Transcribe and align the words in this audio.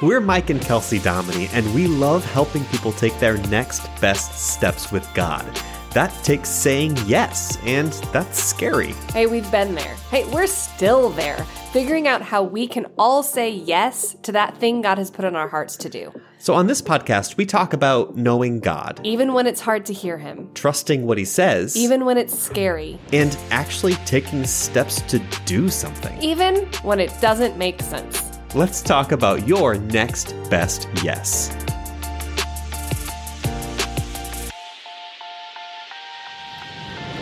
We're 0.00 0.20
Mike 0.20 0.50
and 0.50 0.62
Kelsey 0.62 1.00
Dominy, 1.00 1.48
and 1.52 1.74
we 1.74 1.88
love 1.88 2.24
helping 2.24 2.64
people 2.66 2.92
take 2.92 3.18
their 3.18 3.36
next 3.48 3.80
best 4.00 4.52
steps 4.52 4.92
with 4.92 5.12
God. 5.12 5.44
That 5.92 6.12
takes 6.22 6.50
saying 6.50 6.96
yes, 7.06 7.58
and 7.64 7.92
that's 8.12 8.40
scary. 8.40 8.92
Hey, 9.12 9.26
we've 9.26 9.50
been 9.50 9.74
there. 9.74 9.96
Hey, 10.12 10.24
we're 10.30 10.46
still 10.46 11.08
there, 11.10 11.42
figuring 11.72 12.06
out 12.06 12.22
how 12.22 12.44
we 12.44 12.68
can 12.68 12.86
all 12.96 13.24
say 13.24 13.50
yes 13.50 14.14
to 14.22 14.30
that 14.32 14.56
thing 14.58 14.82
God 14.82 14.98
has 14.98 15.10
put 15.10 15.24
in 15.24 15.34
our 15.34 15.48
hearts 15.48 15.76
to 15.78 15.88
do, 15.88 16.12
So, 16.38 16.54
on 16.54 16.68
this 16.68 16.80
podcast, 16.80 17.36
we 17.36 17.44
talk 17.44 17.72
about 17.72 18.16
knowing 18.16 18.60
God, 18.60 19.00
even 19.02 19.32
when 19.32 19.48
it's 19.48 19.60
hard 19.60 19.84
to 19.86 19.92
hear 19.92 20.16
Him, 20.18 20.48
trusting 20.54 21.06
what 21.06 21.18
He 21.18 21.24
says, 21.24 21.76
even 21.76 22.04
when 22.04 22.18
it's 22.18 22.38
scary, 22.38 23.00
and 23.12 23.36
actually 23.50 23.94
taking 24.06 24.44
steps 24.44 25.00
to 25.02 25.18
do 25.44 25.68
something. 25.68 26.16
even 26.22 26.66
when 26.82 27.00
it 27.00 27.12
doesn't 27.20 27.58
make 27.58 27.82
sense. 27.82 28.27
Let's 28.54 28.80
talk 28.82 29.12
about 29.12 29.46
your 29.46 29.74
next 29.76 30.34
best 30.50 30.88
yes. 31.02 31.48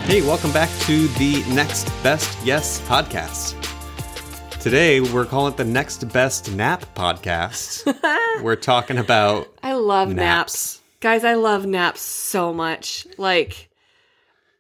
Hey, 0.07 0.23
welcome 0.23 0.52
back 0.52 0.71
to 0.83 1.09
the 1.09 1.43
Next 1.52 1.87
Best 2.05 2.39
Yes 2.45 2.80
podcast. 2.83 3.55
Today, 4.61 5.01
we're 5.01 5.25
calling 5.25 5.52
it 5.52 5.57
the 5.57 5.65
Next 5.65 6.09
Best 6.12 6.52
Nap 6.52 6.85
podcast. 6.95 7.83
we're 8.43 8.55
talking 8.55 8.99
about 8.99 9.49
I 9.65 9.73
love 9.74 10.09
Naps. 10.09 10.16
naps. 10.16 10.80
Guys, 11.01 11.24
I 11.24 11.35
love 11.35 11.66
naps 11.66 12.01
so 12.02 12.52
much. 12.52 13.07
Like 13.19 13.69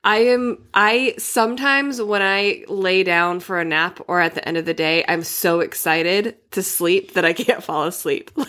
I 0.06 0.18
am 0.18 0.62
I 0.72 1.14
sometimes 1.18 2.00
when 2.00 2.22
I 2.22 2.64
lay 2.68 3.02
down 3.02 3.40
for 3.40 3.58
a 3.58 3.64
nap 3.64 4.00
or 4.06 4.20
at 4.20 4.34
the 4.36 4.48
end 4.48 4.56
of 4.56 4.64
the 4.64 4.72
day, 4.72 5.04
I'm 5.08 5.24
so 5.24 5.58
excited 5.58 6.36
to 6.52 6.62
sleep 6.62 7.14
that 7.14 7.24
I 7.24 7.32
can't 7.32 7.62
fall 7.62 7.84
asleep. 7.84 8.30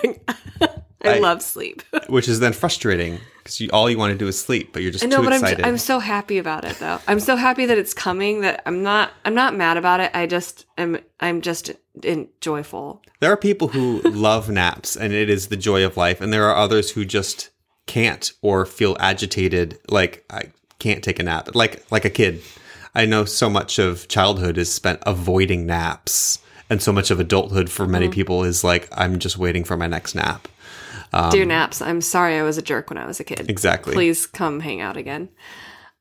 Like 0.99 1.13
I, 1.13 1.17
I- 1.17 1.19
love 1.19 1.41
sleep. 1.41 1.83
which 2.07 2.27
is 2.27 2.39
then 2.39 2.53
frustrating 2.53 3.19
because 3.39 3.59
you, 3.59 3.69
all 3.71 3.89
you 3.89 3.97
want 3.97 4.11
to 4.11 4.17
do 4.17 4.27
is 4.27 4.39
sleep, 4.39 4.73
but 4.73 4.81
you're 4.81 4.91
just 4.91 5.03
I 5.03 5.07
know, 5.07 5.17
too 5.17 5.29
but 5.29 5.43
I'm. 5.43 5.65
I'm 5.65 5.77
so 5.77 5.99
happy 5.99 6.37
about 6.37 6.65
it 6.65 6.75
though. 6.77 6.99
I'm 7.07 7.19
so 7.19 7.35
happy 7.35 7.65
that 7.67 7.77
it's 7.77 7.93
coming 7.93 8.41
that 8.41 8.61
I'm 8.65 8.83
not 8.83 9.11
I'm 9.25 9.35
not 9.35 9.55
mad 9.55 9.77
about 9.77 9.99
it. 9.99 10.11
I 10.13 10.27
just 10.27 10.65
am 10.77 10.99
I'm 11.19 11.41
just 11.41 11.71
in, 12.03 12.29
joyful. 12.41 13.01
There 13.19 13.31
are 13.31 13.37
people 13.37 13.69
who 13.69 14.01
love 14.05 14.49
naps 14.49 14.95
and 14.95 15.13
it 15.13 15.29
is 15.29 15.47
the 15.47 15.57
joy 15.57 15.83
of 15.85 15.97
life, 15.97 16.21
and 16.21 16.31
there 16.31 16.45
are 16.45 16.55
others 16.55 16.91
who 16.91 17.05
just 17.05 17.49
can't 17.85 18.31
or 18.41 18.65
feel 18.65 18.97
agitated, 18.99 19.79
like 19.89 20.25
I 20.29 20.51
can't 20.79 21.03
take 21.03 21.19
a 21.19 21.23
nap, 21.23 21.55
like 21.55 21.89
like 21.91 22.05
a 22.05 22.09
kid. 22.09 22.41
I 22.95 23.05
know 23.05 23.25
so 23.25 23.49
much 23.49 23.77
of 23.79 24.07
childhood 24.07 24.57
is 24.57 24.71
spent 24.71 24.99
avoiding 25.05 25.65
naps, 25.65 26.39
and 26.69 26.81
so 26.81 26.91
much 26.91 27.11
of 27.11 27.19
adulthood 27.19 27.69
for 27.69 27.85
many 27.87 28.09
people 28.09 28.43
is 28.43 28.63
like 28.63 28.87
I'm 28.91 29.19
just 29.19 29.37
waiting 29.37 29.63
for 29.63 29.77
my 29.77 29.87
next 29.87 30.15
nap. 30.15 30.47
Dear 31.31 31.45
naps, 31.45 31.81
I'm 31.81 32.01
sorry 32.01 32.35
I 32.37 32.43
was 32.43 32.57
a 32.57 32.61
jerk 32.61 32.89
when 32.89 32.97
I 32.97 33.05
was 33.05 33.19
a 33.19 33.23
kid. 33.23 33.41
Um, 33.41 33.45
Exactly. 33.49 33.93
Please 33.93 34.27
come 34.27 34.59
hang 34.59 34.81
out 34.81 34.97
again. 34.97 35.29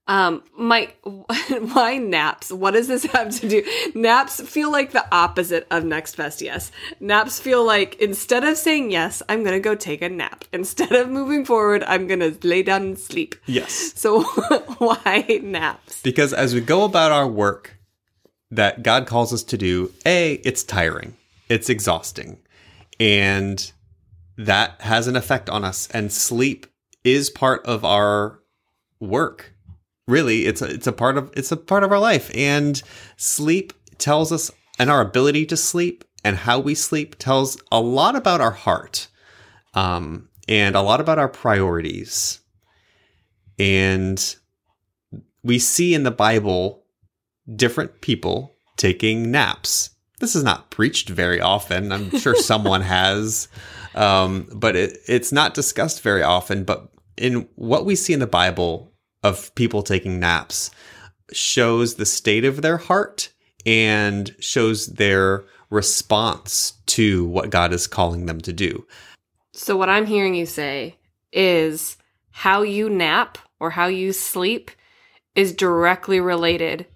Um, 0.08 0.44
my 0.56 0.92
why 1.02 1.98
naps? 1.98 2.52
What 2.52 2.72
does 2.72 2.86
this 2.86 3.04
have 3.06 3.30
to 3.40 3.48
do? 3.48 3.64
Naps 3.94 4.40
feel 4.40 4.70
like 4.70 4.92
the 4.92 5.04
opposite 5.12 5.66
of 5.70 5.84
next 5.84 6.16
best 6.16 6.40
yes. 6.40 6.70
Naps 7.00 7.40
feel 7.40 7.64
like 7.64 7.96
instead 7.96 8.44
of 8.44 8.56
saying 8.56 8.92
yes, 8.92 9.22
I'm 9.28 9.42
gonna 9.42 9.60
go 9.60 9.74
take 9.74 10.02
a 10.02 10.08
nap. 10.08 10.44
Instead 10.52 10.92
of 10.92 11.08
moving 11.08 11.44
forward, 11.44 11.82
I'm 11.84 12.06
gonna 12.06 12.32
lay 12.42 12.62
down 12.62 12.82
and 12.82 12.98
sleep. 12.98 13.34
Yes. 13.46 13.92
So 13.96 14.22
why 14.78 15.40
naps? 15.42 16.02
Because 16.02 16.32
as 16.32 16.54
we 16.54 16.60
go 16.60 16.84
about 16.84 17.12
our 17.12 17.26
work 17.26 17.76
that 18.50 18.82
God 18.82 19.06
calls 19.06 19.32
us 19.32 19.42
to 19.44 19.58
do, 19.58 19.92
A, 20.06 20.34
it's 20.44 20.62
tiring, 20.62 21.16
it's 21.48 21.68
exhausting, 21.68 22.38
and 23.00 23.72
that 24.38 24.80
has 24.82 25.08
an 25.08 25.16
effect 25.16 25.50
on 25.50 25.64
us. 25.64 25.88
And 25.90 26.12
sleep 26.12 26.66
is 27.02 27.28
part 27.28 27.64
of 27.66 27.84
our 27.84 28.40
work. 29.00 29.55
Really, 30.08 30.46
it's 30.46 30.62
a, 30.62 30.66
it's 30.66 30.86
a 30.86 30.92
part 30.92 31.18
of 31.18 31.32
it's 31.36 31.50
a 31.50 31.56
part 31.56 31.82
of 31.82 31.90
our 31.90 31.98
life, 31.98 32.30
and 32.34 32.80
sleep 33.16 33.72
tells 33.98 34.30
us, 34.30 34.52
and 34.78 34.90
our 34.90 35.00
ability 35.00 35.46
to 35.46 35.56
sleep 35.56 36.04
and 36.24 36.36
how 36.36 36.60
we 36.60 36.74
sleep 36.74 37.16
tells 37.18 37.60
a 37.72 37.80
lot 37.80 38.14
about 38.14 38.40
our 38.40 38.52
heart, 38.52 39.08
um, 39.74 40.28
and 40.48 40.76
a 40.76 40.82
lot 40.82 41.00
about 41.00 41.18
our 41.18 41.28
priorities, 41.28 42.40
and 43.58 44.36
we 45.42 45.58
see 45.58 45.92
in 45.92 46.04
the 46.04 46.10
Bible 46.10 46.84
different 47.54 48.00
people 48.00 48.56
taking 48.76 49.30
naps. 49.30 49.90
This 50.18 50.34
is 50.34 50.42
not 50.42 50.70
preached 50.70 51.08
very 51.08 51.40
often. 51.40 51.92
I'm 51.92 52.10
sure 52.18 52.34
someone 52.40 52.82
has, 52.82 53.48
um, 53.94 54.48
but 54.52 54.76
it, 54.76 54.98
it's 55.06 55.32
not 55.32 55.54
discussed 55.54 56.02
very 56.02 56.22
often. 56.22 56.64
But 56.64 56.88
in 57.16 57.48
what 57.54 57.84
we 57.84 57.94
see 57.96 58.12
in 58.12 58.20
the 58.20 58.26
Bible 58.26 58.92
of 59.22 59.54
people 59.54 59.82
taking 59.82 60.20
naps 60.20 60.70
shows 61.32 61.94
the 61.94 62.06
state 62.06 62.44
of 62.44 62.62
their 62.62 62.76
heart 62.76 63.30
and 63.64 64.34
shows 64.38 64.86
their 64.86 65.44
response 65.70 66.74
to 66.86 67.24
what 67.26 67.50
God 67.50 67.72
is 67.72 67.86
calling 67.86 68.26
them 68.26 68.40
to 68.42 68.52
do. 68.52 68.86
So 69.52 69.76
what 69.76 69.88
I'm 69.88 70.06
hearing 70.06 70.34
you 70.34 70.46
say 70.46 70.96
is 71.32 71.96
how 72.30 72.62
you 72.62 72.88
nap 72.88 73.38
or 73.58 73.70
how 73.70 73.86
you 73.86 74.12
sleep 74.12 74.70
is 75.34 75.52
directly 75.52 76.20
related 76.20 76.86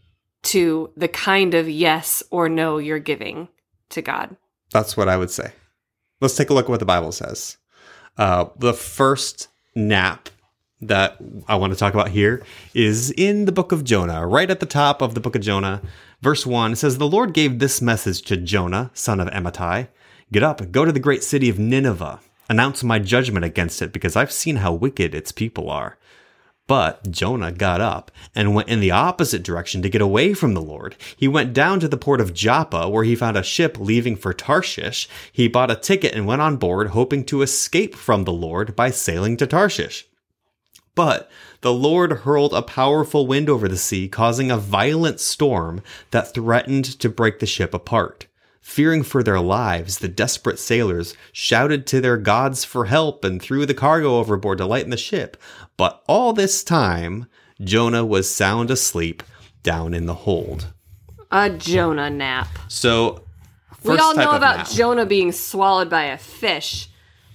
to 0.42 0.90
the 0.96 1.08
kind 1.08 1.54
of 1.54 1.68
yes 1.68 2.22
or 2.30 2.48
no 2.48 2.78
you're 2.78 2.98
giving 2.98 3.48
to 3.90 4.02
God. 4.02 4.36
That's 4.72 4.96
what 4.96 5.08
I 5.08 5.16
would 5.16 5.30
say. 5.30 5.52
Let's 6.20 6.36
take 6.36 6.50
a 6.50 6.54
look 6.54 6.66
at 6.66 6.70
what 6.70 6.80
the 6.80 6.86
Bible 6.86 7.12
says. 7.12 7.56
Uh, 8.16 8.46
the 8.58 8.74
first 8.74 9.48
nap 9.74 10.28
that 10.80 11.16
I 11.46 11.56
want 11.56 11.72
to 11.72 11.78
talk 11.78 11.94
about 11.94 12.08
here 12.08 12.42
is 12.74 13.10
in 13.12 13.44
the 13.44 13.52
book 13.52 13.72
of 13.72 13.84
Jonah, 13.84 14.26
right 14.26 14.50
at 14.50 14.60
the 14.60 14.66
top 14.66 15.02
of 15.02 15.14
the 15.14 15.20
book 15.20 15.34
of 15.34 15.42
Jonah. 15.42 15.82
Verse 16.22 16.46
1 16.46 16.76
says, 16.76 16.98
The 16.98 17.08
Lord 17.08 17.34
gave 17.34 17.58
this 17.58 17.82
message 17.82 18.22
to 18.22 18.36
Jonah, 18.36 18.90
son 18.94 19.20
of 19.20 19.28
Amittai 19.28 19.88
Get 20.32 20.42
up, 20.44 20.70
go 20.70 20.84
to 20.84 20.92
the 20.92 21.00
great 21.00 21.24
city 21.24 21.48
of 21.48 21.58
Nineveh, 21.58 22.20
announce 22.48 22.84
my 22.84 23.00
judgment 23.00 23.44
against 23.44 23.82
it, 23.82 23.92
because 23.92 24.14
I've 24.14 24.30
seen 24.30 24.56
how 24.56 24.72
wicked 24.72 25.12
its 25.12 25.32
people 25.32 25.68
are. 25.68 25.98
But 26.68 27.10
Jonah 27.10 27.50
got 27.50 27.80
up 27.80 28.12
and 28.32 28.54
went 28.54 28.68
in 28.68 28.78
the 28.78 28.92
opposite 28.92 29.42
direction 29.42 29.82
to 29.82 29.88
get 29.88 30.00
away 30.00 30.34
from 30.34 30.54
the 30.54 30.62
Lord. 30.62 30.94
He 31.16 31.26
went 31.26 31.52
down 31.52 31.80
to 31.80 31.88
the 31.88 31.96
port 31.96 32.20
of 32.20 32.32
Joppa, 32.32 32.88
where 32.88 33.02
he 33.02 33.16
found 33.16 33.36
a 33.36 33.42
ship 33.42 33.76
leaving 33.80 34.14
for 34.14 34.32
Tarshish. 34.32 35.08
He 35.32 35.48
bought 35.48 35.72
a 35.72 35.74
ticket 35.74 36.14
and 36.14 36.28
went 36.28 36.42
on 36.42 36.58
board, 36.58 36.90
hoping 36.90 37.24
to 37.24 37.42
escape 37.42 37.96
from 37.96 38.22
the 38.22 38.32
Lord 38.32 38.76
by 38.76 38.92
sailing 38.92 39.36
to 39.38 39.48
Tarshish. 39.48 40.06
But 40.94 41.30
the 41.60 41.72
Lord 41.72 42.12
hurled 42.12 42.52
a 42.52 42.62
powerful 42.62 43.26
wind 43.26 43.48
over 43.48 43.68
the 43.68 43.76
sea, 43.76 44.08
causing 44.08 44.50
a 44.50 44.56
violent 44.56 45.20
storm 45.20 45.82
that 46.10 46.34
threatened 46.34 46.84
to 47.00 47.08
break 47.08 47.38
the 47.38 47.46
ship 47.46 47.72
apart. 47.72 48.26
Fearing 48.60 49.02
for 49.02 49.22
their 49.22 49.40
lives, 49.40 49.98
the 49.98 50.08
desperate 50.08 50.58
sailors 50.58 51.14
shouted 51.32 51.86
to 51.88 52.00
their 52.00 52.16
gods 52.16 52.64
for 52.64 52.84
help 52.84 53.24
and 53.24 53.40
threw 53.40 53.66
the 53.66 53.74
cargo 53.74 54.18
overboard 54.18 54.58
to 54.58 54.66
lighten 54.66 54.90
the 54.90 54.96
ship. 54.96 55.36
But 55.76 56.02
all 56.06 56.32
this 56.32 56.62
time, 56.62 57.26
Jonah 57.62 58.04
was 58.04 58.32
sound 58.32 58.70
asleep 58.70 59.22
down 59.62 59.94
in 59.94 60.06
the 60.06 60.14
hold. 60.14 60.72
A 61.30 61.50
Jonah 61.50 62.10
nap. 62.10 62.48
So, 62.68 63.24
we 63.82 63.96
all 63.96 64.14
know 64.14 64.32
about 64.32 64.58
nap. 64.58 64.68
Jonah 64.68 65.06
being 65.06 65.32
swallowed 65.32 65.88
by 65.88 66.04
a 66.04 66.18
fish. 66.18 66.89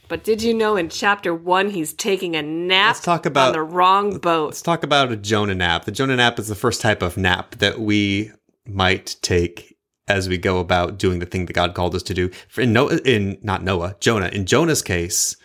But 0.07 0.23
did 0.23 0.43
you 0.43 0.53
know 0.53 0.75
in 0.75 0.89
chapter 0.89 1.33
1 1.33 1.71
he's 1.71 1.93
taking 1.93 2.35
a 2.35 2.41
nap 2.41 2.95
Let's 2.95 3.05
talk 3.05 3.25
about- 3.25 3.47
on 3.47 3.53
the 3.53 3.63
wrong 3.63 4.17
boat? 4.19 4.47
Let's 4.47 4.61
talk 4.61 4.83
about 4.83 5.11
a 5.11 5.15
Jonah 5.15 5.55
nap. 5.55 5.85
The 5.85 5.91
Jonah 5.91 6.15
nap 6.15 6.37
is 6.39 6.47
the 6.47 6.55
first 6.55 6.81
type 6.81 7.01
of 7.01 7.17
nap 7.17 7.55
that 7.55 7.79
we 7.79 8.31
might 8.67 9.15
take 9.21 9.77
as 10.07 10.29
we 10.29 10.37
go 10.37 10.59
about 10.59 10.99
doing 10.99 11.19
the 11.19 11.25
thing 11.25 11.47
that 11.47 11.53
God 11.53 11.73
called 11.73 11.95
us 11.95 12.03
to 12.03 12.13
do. 12.13 12.29
In 12.57 12.73
Noah, 12.73 12.99
in 13.03 13.39
not 13.41 13.63
Noah, 13.63 13.95
Jonah. 13.99 14.27
In 14.27 14.45
Jonah's 14.45 14.83
case, 14.83 15.35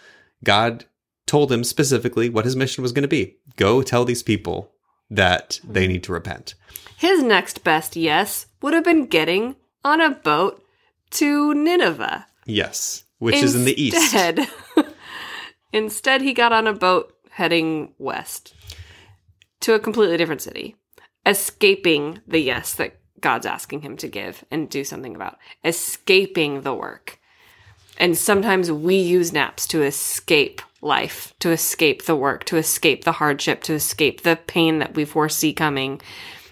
God 0.45 0.85
told 1.27 1.51
him 1.51 1.65
specifically 1.65 2.29
what 2.29 2.45
his 2.45 2.57
mission 2.57 2.83
was 2.83 2.93
going 2.93 3.03
to 3.03 3.09
be. 3.09 3.37
Go 3.57 3.83
tell 3.83 4.05
these 4.05 4.23
people 4.23 4.73
that 5.11 5.61
they 5.65 5.87
need 5.87 6.03
to 6.05 6.13
repent. 6.13 6.55
His 6.97 7.23
next 7.23 7.65
best 7.65 7.97
yes 7.97 8.47
would 8.61 8.75
have 8.75 8.85
been 8.85 9.07
getting 9.07 9.57
on 9.83 10.01
a 10.03 10.11
boat 10.11 10.63
to 11.13 11.55
Nineveh. 11.55 12.27
Yes, 12.45 13.05
which 13.21 13.37
is 13.37 13.55
in 13.55 13.65
the 13.65 13.81
east. 13.81 13.97
Instead- 13.97 14.49
Instead, 15.73 16.21
he 16.21 16.33
got 16.35 16.53
on 16.53 16.67
a 16.67 16.73
boat 16.73 17.15
heading 17.31 17.95
west 17.99 18.55
to 19.61 19.75
a 19.75 19.79
completely 19.79 20.17
different 20.17 20.43
city, 20.43 20.75
escaping 21.25 22.21
the 22.27 22.41
yes 22.41 22.75
that 22.75 22.99
God's 23.21 23.47
asking 23.47 23.83
him 23.83 23.97
to 23.99 24.09
give 24.09 24.45
and 24.51 24.69
do 24.69 24.83
something 24.83 25.15
about, 25.15 25.39
escaping 25.65 26.63
the 26.63 26.75
work. 26.75 27.21
And 27.99 28.17
sometimes 28.17 28.73
we 28.73 28.97
use 28.97 29.33
naps 29.33 29.67
to 29.69 29.83
escape 29.83 30.63
life, 30.81 31.35
to 31.41 31.51
escape 31.51 32.07
the 32.07 32.17
work, 32.17 32.45
to 32.45 32.57
escape 32.57 33.05
the 33.05 33.13
hardship, 33.13 33.63
to 33.65 33.75
escape 33.75 34.23
the 34.23 34.37
pain 34.47 34.79
that 34.79 34.95
we 34.95 35.05
foresee 35.05 35.53
coming, 35.53 36.01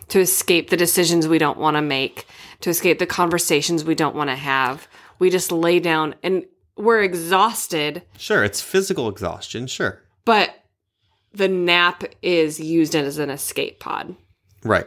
to 0.09 0.21
escape 0.21 0.71
the 0.71 0.77
decisions 0.77 1.27
we 1.27 1.39
don't 1.39 1.59
want 1.59 1.77
to 1.77 1.83
make, 1.83 2.27
to 2.61 2.71
escape 2.71 2.99
the 2.99 3.07
conversations 3.07 3.83
we 3.83 3.95
don't 3.95 4.15
want 4.15 4.31
to 4.31 4.37
have. 4.37 4.87
We 5.19 5.31
just 5.31 5.51
lay 5.51 5.81
down 5.81 6.15
and 6.23 6.45
we're 6.79 7.03
exhausted, 7.03 8.03
Sure, 8.17 8.45
it's 8.45 8.61
physical 8.61 9.09
exhaustion. 9.09 9.67
Sure. 9.67 10.01
but 10.25 10.55
the 11.35 11.49
nap 11.49 12.05
is 12.23 12.59
used 12.59 12.97
as 12.97 13.19
an 13.19 13.29
escape 13.31 13.81
pod. 13.81 14.17
Right. 14.65 14.87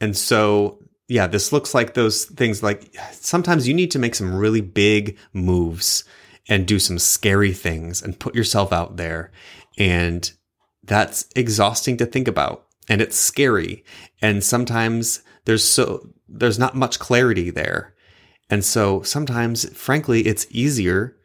And 0.00 0.14
so, 0.16 0.78
yeah, 1.08 1.26
this 1.26 1.52
looks 1.52 1.74
like 1.74 1.94
those 1.94 2.26
things 2.26 2.62
like 2.62 2.94
sometimes 3.12 3.66
you 3.66 3.72
need 3.74 3.90
to 3.92 3.98
make 3.98 4.14
some 4.14 4.34
really 4.34 4.60
big 4.60 5.16
moves 5.32 6.04
and 6.48 6.66
do 6.66 6.78
some 6.78 6.98
scary 6.98 7.52
things 7.52 8.02
and 8.02 8.18
put 8.20 8.34
yourself 8.34 8.72
out 8.72 8.96
there. 8.98 9.30
And 9.78 10.30
that's 10.84 11.26
exhausting 11.34 11.96
to 11.96 12.06
think 12.06 12.28
about. 12.28 12.66
And 12.88 13.00
it's 13.00 13.16
scary. 13.16 13.82
And 14.20 14.44
sometimes 14.44 15.22
there's 15.46 15.64
so, 15.64 16.10
there's 16.28 16.58
not 16.58 16.74
much 16.76 16.98
clarity 16.98 17.50
there. 17.50 17.94
And 18.50 18.64
so 18.64 19.00
sometimes, 19.02 19.68
frankly, 19.76 20.26
it's 20.26 20.46
easier 20.50 21.16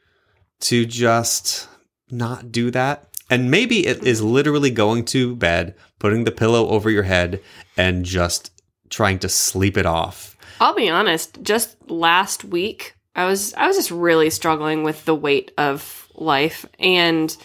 to 0.62 0.86
just 0.86 1.68
not 2.10 2.52
do 2.52 2.72
that. 2.72 3.08
And 3.30 3.50
maybe 3.50 3.88
it 3.88 4.04
is 4.04 4.22
literally 4.22 4.70
going 4.70 5.06
to 5.06 5.36
bed, 5.36 5.76
putting 6.00 6.24
the 6.24 6.32
pillow 6.32 6.70
over 6.70 6.90
your 6.90 7.04
head, 7.04 7.42
and 7.76 8.06
just 8.06 8.52
trying 8.90 9.20
to 9.20 9.30
sleep 9.30 9.78
it 9.78 9.86
off. 9.86 10.38
I'll 10.60 10.76
be 10.76 10.90
honest, 10.90 11.42
just 11.42 11.76
last 11.90 12.46
week 12.46 12.96
I 13.16 13.26
was 13.26 13.54
I 13.54 13.68
was 13.68 13.78
just 13.78 13.92
really 13.92 14.30
struggling 14.30 14.84
with 14.84 15.06
the 15.06 15.16
weight 15.16 15.52
of 15.58 16.08
life 16.14 16.66
and 16.80 17.36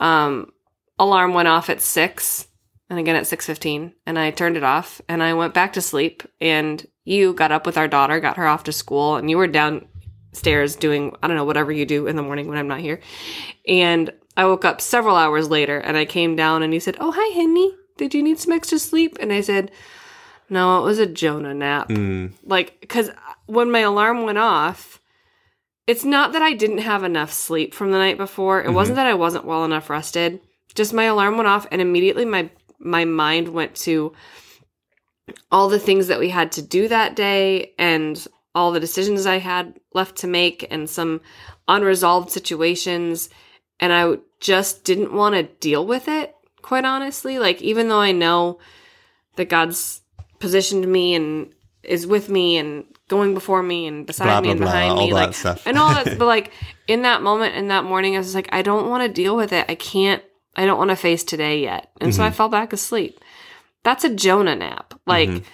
um 0.00 0.52
alarm 0.98 1.34
went 1.34 1.48
off 1.48 1.70
at 1.70 1.80
6 1.80 2.46
and 2.90 2.98
again 2.98 3.16
at 3.16 3.24
6:15 3.24 3.92
and 4.06 4.18
I 4.18 4.30
turned 4.30 4.56
it 4.56 4.64
off 4.64 5.00
and 5.08 5.22
I 5.22 5.34
went 5.34 5.54
back 5.54 5.74
to 5.74 5.80
sleep 5.80 6.22
and 6.40 6.84
you 7.04 7.32
got 7.32 7.52
up 7.52 7.66
with 7.66 7.76
our 7.76 7.88
daughter, 7.88 8.20
got 8.20 8.36
her 8.36 8.46
off 8.46 8.64
to 8.64 8.72
school 8.72 9.16
and 9.16 9.28
you 9.28 9.36
were 9.36 9.48
downstairs 10.32 10.76
doing 10.76 11.14
I 11.22 11.28
don't 11.28 11.36
know 11.36 11.44
whatever 11.44 11.72
you 11.72 11.86
do 11.86 12.06
in 12.06 12.16
the 12.16 12.22
morning 12.22 12.48
when 12.48 12.58
I'm 12.58 12.68
not 12.68 12.80
here. 12.80 13.00
And 13.68 14.12
I 14.36 14.46
woke 14.46 14.64
up 14.64 14.80
several 14.80 15.16
hours 15.16 15.50
later 15.50 15.78
and 15.78 15.96
I 15.96 16.04
came 16.04 16.36
down 16.36 16.62
and 16.62 16.72
you 16.72 16.80
said, 16.80 16.96
"Oh, 16.98 17.12
hi, 17.14 17.34
Henny. 17.34 17.74
Did 17.98 18.14
you 18.14 18.22
need 18.22 18.38
some 18.38 18.52
extra 18.52 18.78
sleep?" 18.78 19.18
And 19.20 19.32
I 19.32 19.42
said, 19.42 19.70
"No, 20.48 20.80
it 20.80 20.84
was 20.84 20.98
a 20.98 21.06
Jonah 21.06 21.54
nap." 21.54 21.90
Mm, 21.90 22.32
like 22.44 22.80
because 22.80 23.10
when 23.46 23.70
my 23.70 23.80
alarm 23.80 24.22
went 24.22 24.38
off 24.38 25.00
it's 25.88 26.04
not 26.04 26.32
that 26.32 26.42
i 26.42 26.52
didn't 26.52 26.78
have 26.78 27.02
enough 27.02 27.32
sleep 27.32 27.74
from 27.74 27.90
the 27.90 27.98
night 27.98 28.16
before 28.16 28.62
it 28.62 28.72
wasn't 28.72 28.94
that 28.94 29.08
i 29.08 29.12
wasn't 29.12 29.44
well 29.44 29.64
enough 29.64 29.90
rested 29.90 30.40
just 30.76 30.94
my 30.94 31.04
alarm 31.04 31.36
went 31.36 31.48
off 31.48 31.66
and 31.72 31.82
immediately 31.82 32.24
my 32.24 32.48
my 32.78 33.04
mind 33.04 33.48
went 33.48 33.74
to 33.74 34.12
all 35.50 35.68
the 35.68 35.80
things 35.80 36.06
that 36.06 36.20
we 36.20 36.28
had 36.30 36.52
to 36.52 36.62
do 36.62 36.86
that 36.86 37.16
day 37.16 37.74
and 37.80 38.28
all 38.54 38.72
the 38.72 38.80
decisions 38.80 39.26
i 39.26 39.38
had 39.38 39.78
left 39.94 40.16
to 40.16 40.26
make 40.26 40.66
and 40.70 40.88
some 40.90 41.20
unresolved 41.68 42.30
situations 42.30 43.28
and 43.80 43.92
i 43.92 44.14
just 44.40 44.84
didn't 44.84 45.12
want 45.12 45.34
to 45.34 45.42
deal 45.60 45.86
with 45.86 46.08
it 46.08 46.34
quite 46.62 46.84
honestly 46.84 47.38
like 47.38 47.60
even 47.62 47.88
though 47.88 48.00
i 48.00 48.12
know 48.12 48.58
that 49.36 49.48
god's 49.48 50.00
positioned 50.38 50.86
me 50.90 51.14
and 51.14 51.52
is 51.82 52.06
with 52.06 52.28
me 52.28 52.56
and 52.58 52.84
going 53.08 53.34
before 53.34 53.62
me 53.62 53.86
and 53.86 54.06
beside 54.06 54.24
Blah, 54.26 54.40
me 54.40 54.50
and 54.50 54.60
blah, 54.60 54.66
blah, 54.70 54.72
behind 54.72 54.98
all 55.00 55.06
me 55.06 55.12
like 55.12 55.34
stuff. 55.34 55.66
and 55.66 55.76
all 55.78 55.92
that 55.94 56.18
but 56.18 56.26
like 56.26 56.52
in 56.88 57.02
that 57.02 57.22
moment 57.22 57.54
in 57.56 57.68
that 57.68 57.84
morning 57.84 58.14
i 58.14 58.18
was 58.18 58.34
like 58.34 58.48
i 58.52 58.62
don't 58.62 58.88
want 58.88 59.02
to 59.02 59.08
deal 59.12 59.36
with 59.36 59.52
it 59.52 59.64
i 59.68 59.74
can't 59.74 60.22
i 60.56 60.64
don't 60.66 60.78
want 60.78 60.90
to 60.90 60.96
face 60.96 61.24
today 61.24 61.60
yet 61.62 61.90
and 62.00 62.14
so 62.14 62.22
i 62.22 62.26
Mm-hmm. 62.26 62.36
fell 62.36 62.48
back 62.48 62.72
asleep 62.72 63.18
that's 63.82 64.04
a 64.04 64.14
jonah 64.14 64.54
nap 64.56 64.94
like 65.06 65.28
Mm-hmm. 65.28 65.44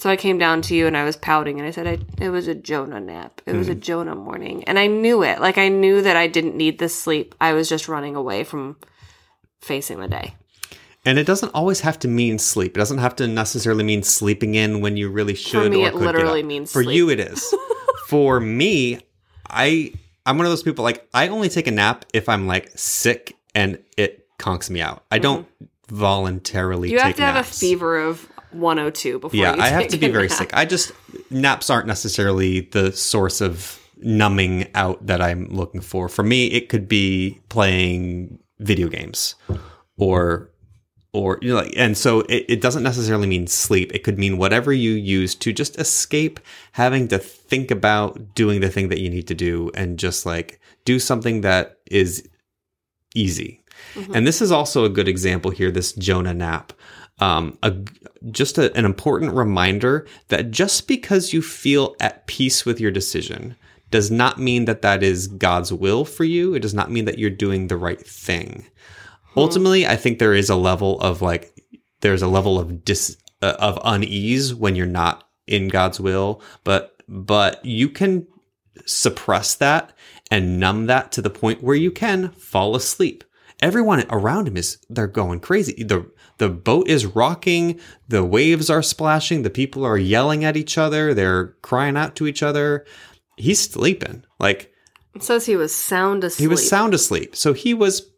So 0.00 0.10
i 0.10 0.16
came 0.16 0.38
down 0.38 0.62
to 0.62 0.74
you 0.74 0.86
and 0.86 0.96
i 0.96 1.04
was 1.04 1.16
pouting 1.16 1.58
and 1.58 1.68
i 1.68 1.70
said 1.70 1.86
I, 1.86 1.98
it 2.24 2.30
was 2.30 2.48
a 2.48 2.54
jonah 2.54 3.00
nap 3.00 3.40
it 3.46 3.54
was 3.54 3.68
a 3.68 3.72
Mm-hmm. 3.72 3.80
jonah 3.80 4.14
morning 4.14 4.64
and 4.64 4.78
i 4.78 4.86
knew 4.86 5.22
it 5.22 5.40
like 5.40 5.58
i 5.58 5.68
knew 5.68 6.02
that 6.02 6.16
i 6.16 6.26
didn't 6.26 6.56
need 6.56 6.78
this 6.78 6.98
sleep 6.98 7.34
i 7.40 7.52
was 7.52 7.68
just 7.68 7.88
running 7.88 8.16
away 8.16 8.42
from 8.44 8.76
facing 9.60 10.00
the 10.00 10.08
day 10.08 10.34
and 11.04 11.18
it 11.18 11.26
doesn't 11.26 11.50
always 11.54 11.80
have 11.80 11.98
to 12.00 12.08
mean 12.08 12.38
sleep. 12.38 12.76
It 12.76 12.78
doesn't 12.78 12.98
have 12.98 13.16
to 13.16 13.26
necessarily 13.26 13.82
mean 13.84 14.02
sleeping 14.02 14.54
in 14.54 14.82
when 14.82 14.98
you 14.98 15.08
really 15.08 15.34
should. 15.34 15.64
For 15.64 15.70
me, 15.70 15.84
or 15.84 15.88
it 15.88 15.92
could 15.92 16.02
literally 16.02 16.42
means 16.42 16.70
For 16.70 16.82
sleep. 16.82 16.94
you, 16.94 17.08
it 17.08 17.18
is. 17.18 17.54
For 18.08 18.38
me, 18.38 19.00
I 19.48 19.94
I'm 20.26 20.36
one 20.36 20.44
of 20.44 20.52
those 20.52 20.62
people 20.62 20.84
like 20.84 21.08
I 21.14 21.28
only 21.28 21.48
take 21.48 21.66
a 21.66 21.70
nap 21.70 22.04
if 22.12 22.28
I'm 22.28 22.46
like 22.46 22.70
sick 22.76 23.34
and 23.54 23.78
it 23.96 24.26
conks 24.38 24.68
me 24.68 24.82
out. 24.82 25.02
I 25.10 25.18
don't 25.20 25.48
voluntarily. 25.88 26.88
Mm-hmm. 26.88 26.96
you 26.96 27.00
have 27.02 27.16
to 27.16 27.22
have 27.22 27.36
a 27.36 27.44
fever 27.44 27.96
of 27.98 28.28
102 28.52 29.18
before 29.18 29.38
Yeah, 29.38 29.56
I 29.58 29.68
have 29.68 29.88
to 29.88 29.98
be 29.98 30.08
very 30.08 30.28
nap. 30.28 30.36
sick. 30.36 30.50
I 30.54 30.64
just 30.64 30.92
naps 31.30 31.70
aren't 31.70 31.86
necessarily 31.86 32.60
the 32.60 32.92
source 32.92 33.40
of 33.40 33.78
numbing 33.98 34.68
out 34.74 35.06
that 35.06 35.20
I'm 35.20 35.48
looking 35.48 35.80
for. 35.80 36.08
For 36.08 36.22
me, 36.22 36.46
it 36.46 36.68
could 36.68 36.88
be 36.88 37.40
playing 37.48 38.38
video 38.58 38.88
games 38.88 39.34
or 39.96 40.50
or 41.12 41.38
you 41.42 41.48
know 41.48 41.56
like 41.56 41.72
and 41.76 41.96
so 41.96 42.20
it, 42.20 42.44
it 42.48 42.60
doesn't 42.60 42.82
necessarily 42.82 43.26
mean 43.26 43.46
sleep. 43.46 43.92
It 43.94 44.04
could 44.04 44.18
mean 44.18 44.38
whatever 44.38 44.72
you 44.72 44.92
use 44.92 45.34
to 45.36 45.52
just 45.52 45.78
escape 45.78 46.40
having 46.72 47.08
to 47.08 47.18
think 47.18 47.70
about 47.70 48.34
doing 48.34 48.60
the 48.60 48.70
thing 48.70 48.88
that 48.88 49.00
you 49.00 49.10
need 49.10 49.26
to 49.28 49.34
do 49.34 49.70
and 49.74 49.98
just 49.98 50.24
like 50.24 50.60
do 50.84 50.98
something 50.98 51.40
that 51.40 51.78
is 51.90 52.28
easy. 53.14 53.62
Mm-hmm. 53.94 54.14
And 54.14 54.26
this 54.26 54.40
is 54.40 54.52
also 54.52 54.84
a 54.84 54.88
good 54.88 55.08
example 55.08 55.50
here, 55.50 55.70
this 55.70 55.92
Jonah 55.92 56.34
nap. 56.34 56.72
Um, 57.20 57.58
a, 57.62 57.76
just 58.30 58.58
a, 58.58 58.74
an 58.76 58.84
important 58.84 59.34
reminder 59.34 60.06
that 60.28 60.50
just 60.50 60.88
because 60.88 61.32
you 61.32 61.42
feel 61.42 61.94
at 62.00 62.26
peace 62.26 62.64
with 62.64 62.80
your 62.80 62.90
decision 62.90 63.56
does 63.90 64.10
not 64.10 64.38
mean 64.38 64.64
that 64.64 64.82
that 64.82 65.02
is 65.02 65.26
God's 65.26 65.72
will 65.72 66.04
for 66.04 66.24
you. 66.24 66.54
It 66.54 66.60
does 66.60 66.74
not 66.74 66.90
mean 66.90 67.04
that 67.04 67.18
you're 67.18 67.30
doing 67.30 67.66
the 67.66 67.76
right 67.76 68.00
thing. 68.00 68.66
Ultimately, 69.36 69.86
I 69.86 69.96
think 69.96 70.18
there 70.18 70.34
is 70.34 70.48
a 70.48 70.56
level 70.56 71.00
of 71.00 71.22
like, 71.22 71.52
there's 72.00 72.22
a 72.22 72.28
level 72.28 72.58
of 72.58 72.84
dis, 72.84 73.16
uh, 73.42 73.54
of 73.58 73.78
unease 73.84 74.54
when 74.54 74.74
you're 74.76 74.86
not 74.86 75.28
in 75.46 75.68
God's 75.68 76.00
will, 76.00 76.42
but, 76.64 76.96
but 77.08 77.64
you 77.64 77.88
can 77.88 78.26
suppress 78.86 79.54
that 79.56 79.92
and 80.30 80.58
numb 80.58 80.86
that 80.86 81.12
to 81.12 81.22
the 81.22 81.30
point 81.30 81.62
where 81.62 81.76
you 81.76 81.90
can 81.90 82.30
fall 82.30 82.76
asleep. 82.76 83.24
Everyone 83.60 84.04
around 84.08 84.48
him 84.48 84.56
is 84.56 84.78
they're 84.88 85.06
going 85.06 85.40
crazy. 85.40 85.82
The 85.84 86.10
the 86.40 86.48
boat 86.48 86.88
is 86.88 87.04
rocking, 87.04 87.78
the 88.08 88.24
waves 88.24 88.70
are 88.70 88.82
splashing, 88.82 89.42
the 89.42 89.50
people 89.50 89.84
are 89.84 89.98
yelling 89.98 90.42
at 90.42 90.56
each 90.56 90.78
other, 90.78 91.12
they're 91.12 91.48
crying 91.60 91.98
out 91.98 92.16
to 92.16 92.26
each 92.26 92.42
other. 92.42 92.86
He's 93.36 93.60
sleeping. 93.60 94.24
Like 94.38 94.72
It 95.14 95.22
says 95.22 95.44
he 95.44 95.54
was 95.54 95.74
sound 95.74 96.24
asleep. 96.24 96.42
he 96.42 96.48
was 96.48 96.66
sound 96.66 96.94
asleep. 96.94 97.36
So 97.36 97.52
he 97.52 97.74
was 97.74 98.10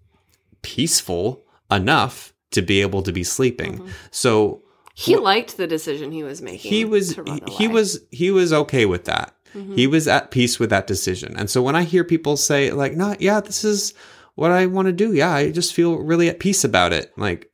peaceful 0.62 1.44
enough 1.68 2.32
to 2.52 2.62
be 2.62 2.80
able 2.80 3.02
to 3.02 3.12
be 3.12 3.24
sleeping. 3.24 3.78
Mm-hmm. 3.78 3.90
So 4.12 4.62
He 4.94 5.16
liked 5.16 5.56
the 5.56 5.66
decision 5.66 6.12
he 6.12 6.22
was 6.22 6.40
making. 6.40 6.70
he 6.70 6.84
was 6.84 7.18
he 7.48 7.66
was 7.66 8.00
he 8.12 8.30
was 8.30 8.52
okay 8.52 8.86
with 8.86 9.04
that 9.06 9.34
mm-hmm. 9.52 9.74
he 9.74 9.88
was 9.88 10.06
at 10.06 10.30
peace 10.30 10.60
with 10.60 10.70
that 10.70 10.86
decision 10.86 11.34
and 11.36 11.48
so 11.48 11.62
when 11.62 11.74
i 11.74 11.82
hear 11.82 12.04
people 12.04 12.36
say 12.36 12.70
like 12.70 12.92
no 12.92 13.16
yeah 13.18 13.40
this 13.40 13.64
is 13.64 13.94
what 14.34 14.50
i 14.50 14.66
want 14.66 14.86
to 14.86 14.92
do 14.92 15.14
yeah 15.14 15.32
i 15.32 15.50
just 15.50 15.72
feel 15.72 15.96
really 15.96 16.28
at 16.28 16.40
peace 16.40 16.62
about 16.62 16.92
it 16.92 17.10
like 17.16 17.50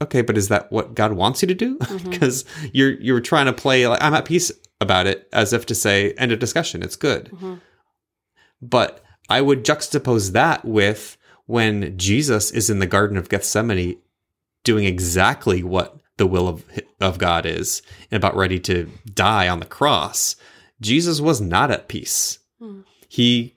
okay 0.00 0.22
but 0.22 0.36
is 0.36 0.48
that 0.48 0.70
what 0.70 0.94
god 0.94 1.12
wants 1.12 1.42
you 1.42 1.48
to 1.48 1.54
do 1.54 1.78
mm-hmm. 1.78 2.10
because 2.10 2.44
you're 2.72 3.00
you're 3.00 3.20
trying 3.20 3.46
to 3.46 3.52
play 3.52 3.86
like 3.86 4.02
i'm 4.02 4.14
at 4.14 4.24
peace 4.24 4.52
about 4.80 5.06
it 5.06 5.28
as 5.32 5.52
if 5.52 5.66
to 5.66 5.74
say 5.74 6.12
end 6.12 6.32
of 6.32 6.38
discussion 6.38 6.82
it's 6.82 6.96
good 6.96 7.26
mm-hmm. 7.26 7.54
but 8.60 9.02
i 9.28 9.40
would 9.40 9.64
juxtapose 9.64 10.32
that 10.32 10.64
with 10.64 11.16
when 11.46 11.96
jesus 11.96 12.50
is 12.50 12.68
in 12.68 12.78
the 12.78 12.86
garden 12.86 13.16
of 13.16 13.28
gethsemane 13.28 13.98
doing 14.64 14.84
exactly 14.84 15.62
what 15.62 16.00
the 16.16 16.26
will 16.26 16.48
of 16.48 16.64
of 17.00 17.18
God 17.18 17.46
is 17.46 17.82
and 18.10 18.16
about 18.16 18.36
ready 18.36 18.58
to 18.60 18.90
die 19.12 19.48
on 19.48 19.60
the 19.60 19.66
cross, 19.66 20.36
Jesus 20.80 21.20
was 21.20 21.40
not 21.40 21.70
at 21.70 21.88
peace. 21.88 22.38
Mm. 22.60 22.84
He 23.08 23.56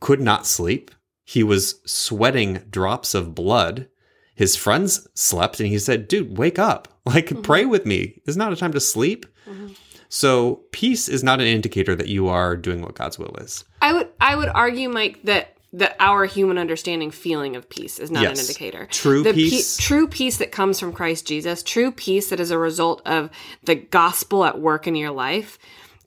could 0.00 0.20
not 0.20 0.46
sleep. 0.46 0.90
He 1.24 1.42
was 1.42 1.80
sweating 1.86 2.62
drops 2.70 3.14
of 3.14 3.34
blood. 3.34 3.88
His 4.34 4.56
friends 4.56 5.06
slept 5.14 5.60
and 5.60 5.68
he 5.68 5.78
said, 5.78 6.08
"Dude, 6.08 6.36
wake 6.38 6.58
up. 6.58 6.88
Like 7.06 7.26
mm-hmm. 7.26 7.42
pray 7.42 7.66
with 7.66 7.84
me. 7.84 8.22
It's 8.24 8.36
not 8.36 8.54
a 8.54 8.56
time 8.56 8.72
to 8.72 8.80
sleep." 8.80 9.26
Mm-hmm. 9.46 9.74
So, 10.08 10.62
peace 10.72 11.06
is 11.06 11.22
not 11.22 11.40
an 11.40 11.46
indicator 11.46 11.94
that 11.94 12.08
you 12.08 12.28
are 12.28 12.56
doing 12.56 12.80
what 12.80 12.94
God's 12.94 13.18
will 13.18 13.34
is. 13.40 13.64
I 13.82 13.92
would 13.92 14.08
I 14.20 14.36
would 14.36 14.48
argue, 14.48 14.88
Mike, 14.88 15.20
that 15.24 15.54
that 15.74 15.96
our 15.98 16.24
human 16.24 16.56
understanding 16.56 17.10
feeling 17.10 17.56
of 17.56 17.68
peace 17.68 17.98
is 17.98 18.10
not 18.10 18.24
an 18.24 18.38
indicator. 18.38 18.86
True 18.86 19.24
the 19.24 19.32
pe- 19.32 19.82
true 19.82 20.06
peace 20.06 20.38
that 20.38 20.52
comes 20.52 20.78
from 20.78 20.92
Christ 20.92 21.26
Jesus, 21.26 21.62
true 21.62 21.90
peace 21.90 22.30
that 22.30 22.38
is 22.38 22.52
a 22.52 22.58
result 22.58 23.02
of 23.04 23.28
the 23.64 23.74
gospel 23.74 24.44
at 24.44 24.60
work 24.60 24.86
in 24.86 24.94
your 24.94 25.10
life, 25.10 25.58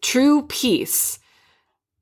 true 0.02 0.44
peace 0.44 1.20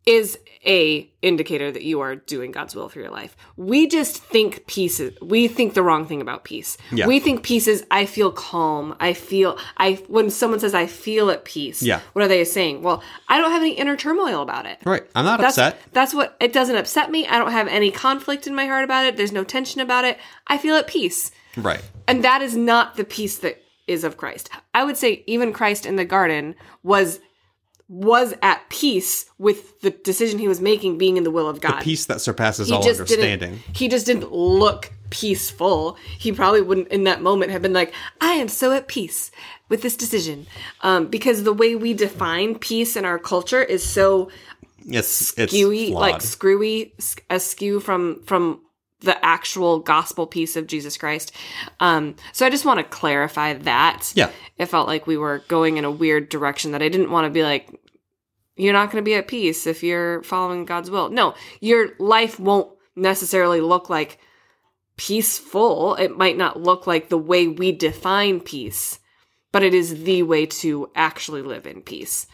is 0.05 0.38
a 0.66 1.10
indicator 1.22 1.72
that 1.72 1.84
you 1.84 2.02
are 2.02 2.16
doing 2.16 2.52
God's 2.52 2.76
will 2.76 2.90
for 2.90 3.00
your 3.00 3.10
life. 3.10 3.36
We 3.58 3.88
just 3.88 4.18
think 4.18 4.68
peace 4.68 5.00
is, 5.00 5.20
we 5.22 5.48
think 5.48 5.74
the 5.74 5.84
wrong 5.84 6.06
thing 6.06 6.22
about 6.22 6.44
peace. 6.44 6.78
Yeah. 6.92 7.08
We 7.08 7.20
think 7.20 7.44
peace 7.44 7.68
is 7.68 7.86
I 7.92 8.06
feel 8.06 8.32
calm. 8.32 8.96
I 9.00 9.14
feel 9.14 9.58
I 9.78 9.94
when 10.08 10.30
someone 10.30 10.60
says 10.60 10.74
I 10.74 10.88
feel 10.88 11.30
at 11.30 11.46
peace. 11.46 11.82
Yeah. 11.82 12.02
What 12.14 12.24
are 12.24 12.28
they 12.28 12.44
saying? 12.44 12.82
Well, 12.82 13.04
I 13.28 13.38
don't 13.40 13.52
have 13.52 13.62
any 13.62 13.74
inner 13.74 13.96
turmoil 13.96 14.42
about 14.42 14.66
it. 14.66 14.80
Right. 14.86 15.04
I'm 15.16 15.26
not 15.26 15.40
That's 15.40 15.58
upset. 15.58 15.82
that's 15.94 16.14
what 16.14 16.36
it 16.40 16.54
doesn't 16.54 16.76
upset 16.76 17.12
me. 17.12 17.28
I 17.28 17.38
don't 17.38 17.52
have 17.52 17.68
any 17.68 17.92
conflict 17.92 18.48
in 18.48 18.56
my 18.56 18.66
heart 18.66 18.84
about 18.84 19.06
it. 19.06 19.18
There's 19.18 19.32
no 19.32 19.44
tension 19.44 19.82
about 19.82 20.06
it. 20.06 20.18
I 20.48 20.58
feel 20.58 20.76
at 20.76 20.88
peace. 20.88 21.32
Right. 21.58 21.82
And 22.08 22.24
that 22.24 22.42
is 22.42 22.56
not 22.56 22.98
the 22.98 23.06
peace 23.06 23.38
that 23.40 23.62
is 23.88 24.04
of 24.04 24.18
Christ. 24.18 24.50
I 24.74 24.84
would 24.84 24.98
say 24.98 25.24
even 25.28 25.54
Christ 25.54 25.86
in 25.86 25.96
the 25.96 26.06
garden 26.06 26.56
was 26.84 27.20
was 27.88 28.34
at 28.42 28.68
peace 28.70 29.25
with 29.38 29.80
the 29.82 29.92
decision 29.92 30.39
he 30.39 30.48
was 30.48 30.60
making 30.60 30.98
being 30.98 31.18
in 31.18 31.24
the 31.24 31.32
will 31.32 31.48
of 31.48 31.62
God. 31.62 31.82
Peace 31.84 32.06
that 32.08 32.20
surpasses 32.20 32.68
he 32.68 32.74
all 32.74 32.88
understanding. 32.88 33.60
he 33.74 33.88
just 33.88 34.06
didn't 34.08 34.32
look 34.32 34.92
peaceful. 35.12 35.96
He 36.18 36.32
probably 36.32 36.62
wouldn't 36.62 36.88
in 36.88 37.04
that 37.04 37.22
moment 37.22 37.51
have 37.51 37.62
been 37.62 37.74
like, 37.74 37.94
I 38.20 38.34
am 38.34 38.48
so 38.48 38.72
at 38.72 38.88
peace 38.88 39.30
with 39.70 39.82
this 39.84 39.96
decision. 39.96 40.48
Um, 40.82 41.08
because 41.08 41.44
the 41.44 41.54
way 41.54 41.75
we 41.75 41.94
define 41.94 42.58
peace 42.58 42.96
in 42.96 43.06
our 43.06 43.20
culture 43.20 43.62
is 43.62 43.84
so 43.84 44.30
It's 44.88 45.38
it's 45.38 45.54
skewy, 45.54 45.89
flawed. 45.89 46.01
like 46.01 46.22
screwy, 46.22 46.94
askew 47.30 47.80
from 47.80 48.22
from 48.25 48.62
the 49.02 49.24
actual 49.24 49.80
gospel 49.80 50.25
peace 50.28 50.56
of 50.56 50.68
Jesus 50.68 50.98
Christ. 50.98 51.32
Um, 51.80 52.16
so 52.32 52.46
I 52.46 52.50
just 52.50 52.66
want 52.66 52.80
to 52.80 52.84
clarify 52.84 53.54
that. 53.54 54.12
Yeah. 54.16 54.32
it 54.58 54.68
felt 54.68 54.88
like 54.88 55.06
we 55.08 55.18
were 55.18 55.44
going 55.48 55.78
in 55.78 55.86
a 55.86 55.92
weird 55.92 56.30
direction 56.30 56.72
that 56.72 56.82
I 56.82 56.90
didn't 56.90 57.12
want 57.12 57.25
to 57.25 57.32
be 57.32 57.44
like. 57.44 57.70
You're 58.58 58.72
not 58.72 58.90
going 58.90 59.04
to 59.04 59.06
be 59.06 59.16
at 59.16 59.28
peace 59.28 59.68
if 59.68 59.84
you're 59.84 60.24
following 60.24 60.64
God's 60.64 60.90
will. 60.90 61.10
No, 61.10 61.36
your 61.60 61.90
life 62.00 62.40
won't 62.40 62.72
necessarily 62.96 63.60
look 63.60 63.90
like 63.90 64.18
peaceful. 64.98 65.96
It 65.96 66.18
might 66.18 66.38
not 66.38 66.62
look 66.62 66.88
like 66.88 67.10
the 67.10 67.18
way 67.18 67.50
we 67.50 67.74
define 67.74 68.40
peace, 68.40 69.00
but 69.52 69.64
it 69.64 69.74
is 69.74 70.04
the 70.04 70.24
way 70.24 70.46
to 70.46 70.90
actually 70.96 71.42
live 71.42 71.68
in 71.68 71.82
peace. 71.82 72.28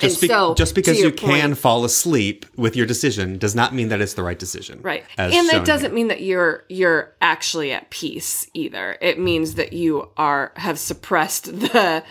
Just, 0.00 0.20
be- 0.20 0.28
so, 0.28 0.54
just 0.54 0.74
because 0.74 0.98
you 0.98 1.12
can 1.12 1.28
point- 1.50 1.58
fall 1.58 1.84
asleep 1.84 2.46
with 2.56 2.76
your 2.76 2.86
decision 2.86 3.38
does 3.38 3.54
not 3.54 3.74
mean 3.74 3.88
that 3.88 4.00
it's 4.00 4.14
the 4.14 4.22
right 4.22 4.38
decision. 4.38 4.80
Right. 4.82 5.04
And 5.18 5.48
that 5.50 5.66
doesn't 5.66 5.90
here. 5.90 5.94
mean 5.94 6.08
that 6.08 6.22
you're 6.22 6.64
you're 6.68 7.12
actually 7.20 7.72
at 7.72 7.90
peace 7.90 8.48
either. 8.54 8.96
It 9.00 9.18
means 9.18 9.54
that 9.56 9.72
you 9.72 10.08
are 10.16 10.52
have 10.56 10.78
suppressed 10.78 11.44
the 11.60 12.02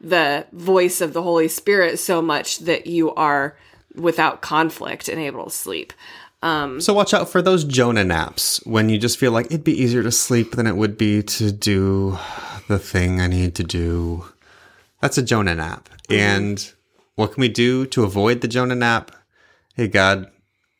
the 0.00 0.46
voice 0.52 1.00
of 1.00 1.12
the 1.12 1.22
Holy 1.22 1.48
Spirit 1.48 1.98
so 1.98 2.20
much 2.20 2.58
that 2.60 2.86
you 2.86 3.14
are 3.14 3.56
without 3.94 4.40
conflict 4.40 5.08
and 5.08 5.18
able 5.18 5.44
to 5.44 5.50
sleep. 5.50 5.92
So 6.42 6.94
watch 6.94 7.12
out 7.12 7.28
for 7.28 7.42
those 7.42 7.64
Jonah 7.64 8.04
naps 8.04 8.64
when 8.64 8.88
you 8.88 8.96
just 8.98 9.18
feel 9.18 9.30
like 9.30 9.46
it'd 9.46 9.62
be 9.64 9.78
easier 9.78 10.02
to 10.02 10.10
sleep 10.10 10.52
than 10.52 10.66
it 10.66 10.74
would 10.76 10.96
be 10.96 11.22
to 11.22 11.52
do 11.52 12.18
the 12.66 12.78
thing 12.78 13.20
I 13.20 13.26
need 13.26 13.54
to 13.56 13.62
do. 13.62 14.24
That's 15.00 15.18
a 15.18 15.22
Jonah 15.22 15.54
nap. 15.54 15.90
Mm-hmm. 16.08 16.14
And 16.14 16.72
what 17.20 17.32
can 17.32 17.42
we 17.42 17.48
do 17.48 17.84
to 17.86 18.02
avoid 18.02 18.40
the 18.40 18.48
Jonah 18.48 18.74
nap? 18.74 19.12
Hey, 19.74 19.88
God, 19.88 20.30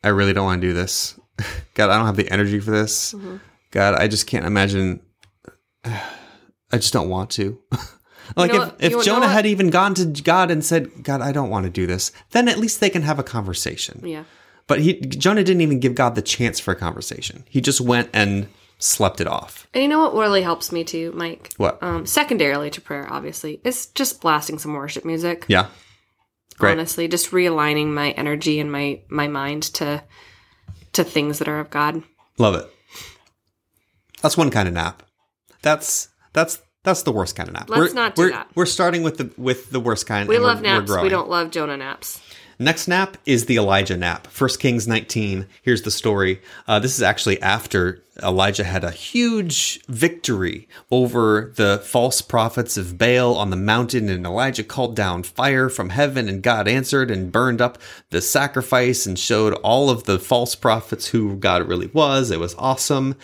I 0.02 0.08
really 0.08 0.32
don't 0.32 0.46
want 0.46 0.62
to 0.62 0.66
do 0.66 0.72
this. 0.72 1.20
God, 1.74 1.90
I 1.90 1.98
don't 1.98 2.06
have 2.06 2.16
the 2.16 2.30
energy 2.30 2.58
for 2.60 2.70
this. 2.70 3.12
Mm-hmm. 3.12 3.36
God, 3.70 3.94
I 3.94 4.08
just 4.08 4.26
can't 4.26 4.46
imagine. 4.46 5.00
I 5.84 6.76
just 6.76 6.94
don't 6.94 7.10
want 7.10 7.28
to. 7.32 7.60
like 8.36 8.52
know 8.52 8.72
if, 8.78 8.94
if 8.94 9.04
Jonah 9.04 9.28
had 9.28 9.44
even 9.44 9.68
gone 9.68 9.94
to 9.94 10.06
God 10.06 10.50
and 10.50 10.64
said, 10.64 11.02
God, 11.02 11.20
I 11.20 11.30
don't 11.30 11.50
want 11.50 11.64
to 11.64 11.70
do 11.70 11.86
this, 11.86 12.10
then 12.30 12.48
at 12.48 12.58
least 12.58 12.80
they 12.80 12.88
can 12.88 13.02
have 13.02 13.18
a 13.18 13.24
conversation. 13.24 14.00
Yeah. 14.02 14.24
But 14.66 14.80
he 14.80 14.94
Jonah 14.94 15.44
didn't 15.44 15.60
even 15.60 15.78
give 15.78 15.94
God 15.94 16.14
the 16.14 16.22
chance 16.22 16.58
for 16.58 16.72
a 16.72 16.76
conversation. 16.76 17.44
He 17.50 17.60
just 17.60 17.80
went 17.80 18.08
and 18.14 18.48
slept 18.78 19.20
it 19.20 19.26
off. 19.26 19.66
And 19.74 19.82
you 19.82 19.88
know 19.88 19.98
what 19.98 20.14
really 20.14 20.42
helps 20.42 20.72
me 20.72 20.84
too, 20.84 21.12
Mike? 21.12 21.52
What? 21.58 21.82
Um, 21.82 22.06
secondarily 22.06 22.70
to 22.70 22.80
prayer, 22.80 23.06
obviously, 23.12 23.60
is 23.64 23.86
just 23.88 24.22
blasting 24.22 24.58
some 24.58 24.72
worship 24.72 25.04
music. 25.04 25.44
yeah. 25.48 25.66
Great. 26.60 26.72
Honestly, 26.72 27.08
just 27.08 27.30
realigning 27.30 27.88
my 27.88 28.10
energy 28.12 28.60
and 28.60 28.70
my 28.70 29.00
my 29.08 29.26
mind 29.28 29.62
to 29.74 30.02
to 30.92 31.04
things 31.04 31.38
that 31.38 31.48
are 31.48 31.58
of 31.58 31.70
God. 31.70 32.02
Love 32.38 32.54
it. 32.54 32.70
That's 34.22 34.36
one 34.36 34.50
kind 34.50 34.68
of 34.68 34.74
nap. 34.74 35.02
That's 35.62 36.08
that's 36.32 36.60
that's 36.82 37.02
the 37.02 37.12
worst 37.12 37.34
kind 37.34 37.48
of 37.48 37.54
nap. 37.54 37.70
Let's 37.70 37.94
not 37.94 38.14
do 38.14 38.22
we're, 38.22 38.30
that. 38.30 38.48
We're 38.54 38.66
starting 38.66 39.02
with 39.02 39.18
the 39.18 39.32
with 39.36 39.70
the 39.70 39.80
worst 39.80 40.06
kind. 40.06 40.28
We 40.28 40.38
love 40.38 40.60
we're- 40.60 40.72
we're 40.74 40.80
naps. 40.80 41.02
We 41.02 41.08
don't 41.08 41.30
love 41.30 41.50
Jonah 41.50 41.76
naps. 41.76 42.20
Next 42.62 42.88
nap 42.88 43.16
is 43.24 43.46
the 43.46 43.56
Elijah 43.56 43.96
nap. 43.96 44.26
1 44.26 44.50
Kings 44.58 44.86
19. 44.86 45.46
Here's 45.62 45.80
the 45.80 45.90
story. 45.90 46.42
Uh, 46.68 46.78
this 46.78 46.94
is 46.94 47.00
actually 47.00 47.40
after 47.40 48.04
Elijah 48.22 48.64
had 48.64 48.84
a 48.84 48.90
huge 48.90 49.82
victory 49.86 50.68
over 50.90 51.54
the 51.56 51.80
false 51.82 52.20
prophets 52.20 52.76
of 52.76 52.98
Baal 52.98 53.34
on 53.34 53.48
the 53.48 53.56
mountain, 53.56 54.10
and 54.10 54.26
Elijah 54.26 54.62
called 54.62 54.94
down 54.94 55.22
fire 55.22 55.70
from 55.70 55.88
heaven, 55.88 56.28
and 56.28 56.42
God 56.42 56.68
answered 56.68 57.10
and 57.10 57.32
burned 57.32 57.62
up 57.62 57.78
the 58.10 58.20
sacrifice 58.20 59.06
and 59.06 59.18
showed 59.18 59.54
all 59.62 59.88
of 59.88 60.04
the 60.04 60.18
false 60.18 60.54
prophets 60.54 61.06
who 61.06 61.36
God 61.36 61.66
really 61.66 61.86
was. 61.86 62.30
It 62.30 62.40
was 62.40 62.54
awesome. 62.58 63.16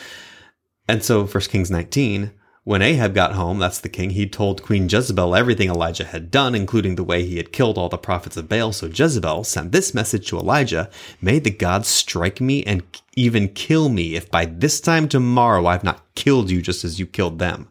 And 0.89 1.05
so, 1.05 1.27
1 1.27 1.43
Kings 1.43 1.71
19, 1.71 2.33
when 2.67 2.83
Ahab 2.83 3.15
got 3.15 3.35
home, 3.35 3.61
that's 3.61 3.79
the 3.79 3.89
king, 3.89 4.11
he 4.11 4.29
told 4.29 4.65
Queen 4.65 4.89
Jezebel 4.89 5.37
everything 5.37 5.71
Elijah 5.71 6.07
had 6.07 6.33
done, 6.33 6.53
including 6.53 6.97
the 6.97 7.05
way 7.05 7.25
he 7.25 7.37
had 7.37 7.53
killed 7.53 7.79
all 7.79 7.89
the 7.89 7.97
prophets 7.97 8.37
of 8.37 8.49
Baal. 8.49 8.73
So 8.73 8.89
Jezebel 8.89 9.45
sent 9.45 9.71
this 9.71 9.95
message 9.95 10.27
to 10.29 10.37
Elijah 10.37 10.91
May 11.21 11.39
the 11.39 11.53
gods 11.53 11.87
strike 11.87 12.41
me 12.41 12.65
and 12.65 12.83
even 13.15 13.51
kill 13.51 13.89
me 13.89 14.17
if 14.17 14.33
by 14.33 14.47
this 14.47 14.81
time 14.81 15.09
tomorrow 15.09 15.65
I've 15.67 15.85
not 15.85 16.03
killed 16.17 16.51
you 16.51 16.61
just 16.61 16.85
as 16.85 16.99
you 16.99 17.07
killed 17.07 17.39
them. 17.39 17.69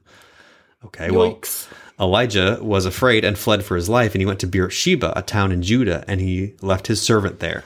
Okay, 0.86 1.12
well, 1.12 1.42
Elijah 2.00 2.60
was 2.62 2.86
afraid 2.86 3.26
and 3.26 3.38
fled 3.38 3.66
for 3.66 3.76
his 3.76 3.90
life, 3.90 4.16
and 4.16 4.22
he 4.22 4.26
went 4.26 4.40
to 4.40 4.48
Beersheba, 4.48 5.12
a 5.14 5.22
town 5.22 5.52
in 5.52 5.62
Judah, 5.62 6.06
and 6.08 6.22
he 6.22 6.54
left 6.62 6.88
his 6.88 7.02
servant 7.02 7.42
there. 7.42 7.66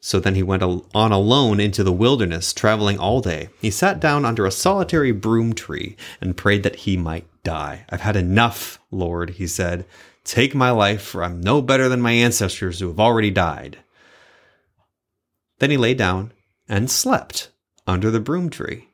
So 0.00 0.18
then 0.18 0.34
he 0.34 0.42
went 0.42 0.62
on 0.62 1.12
alone 1.12 1.60
into 1.60 1.84
the 1.84 1.92
wilderness, 1.92 2.54
traveling 2.54 2.98
all 2.98 3.20
day. 3.20 3.50
He 3.60 3.70
sat 3.70 4.00
down 4.00 4.24
under 4.24 4.46
a 4.46 4.50
solitary 4.50 5.12
broom 5.12 5.52
tree 5.52 5.96
and 6.22 6.36
prayed 6.36 6.62
that 6.62 6.76
he 6.76 6.96
might 6.96 7.26
die. 7.44 7.84
I've 7.90 8.00
had 8.00 8.16
enough, 8.16 8.80
Lord, 8.90 9.30
he 9.30 9.46
said. 9.46 9.84
Take 10.24 10.54
my 10.54 10.70
life, 10.70 11.02
for 11.02 11.22
I'm 11.22 11.40
no 11.40 11.60
better 11.60 11.88
than 11.88 12.00
my 12.00 12.12
ancestors 12.12 12.80
who 12.80 12.88
have 12.88 13.00
already 13.00 13.30
died. 13.30 13.78
Then 15.58 15.70
he 15.70 15.76
lay 15.76 15.92
down 15.92 16.32
and 16.66 16.90
slept 16.90 17.50
under 17.86 18.10
the 18.10 18.20
broom 18.20 18.48
tree. 18.48 18.88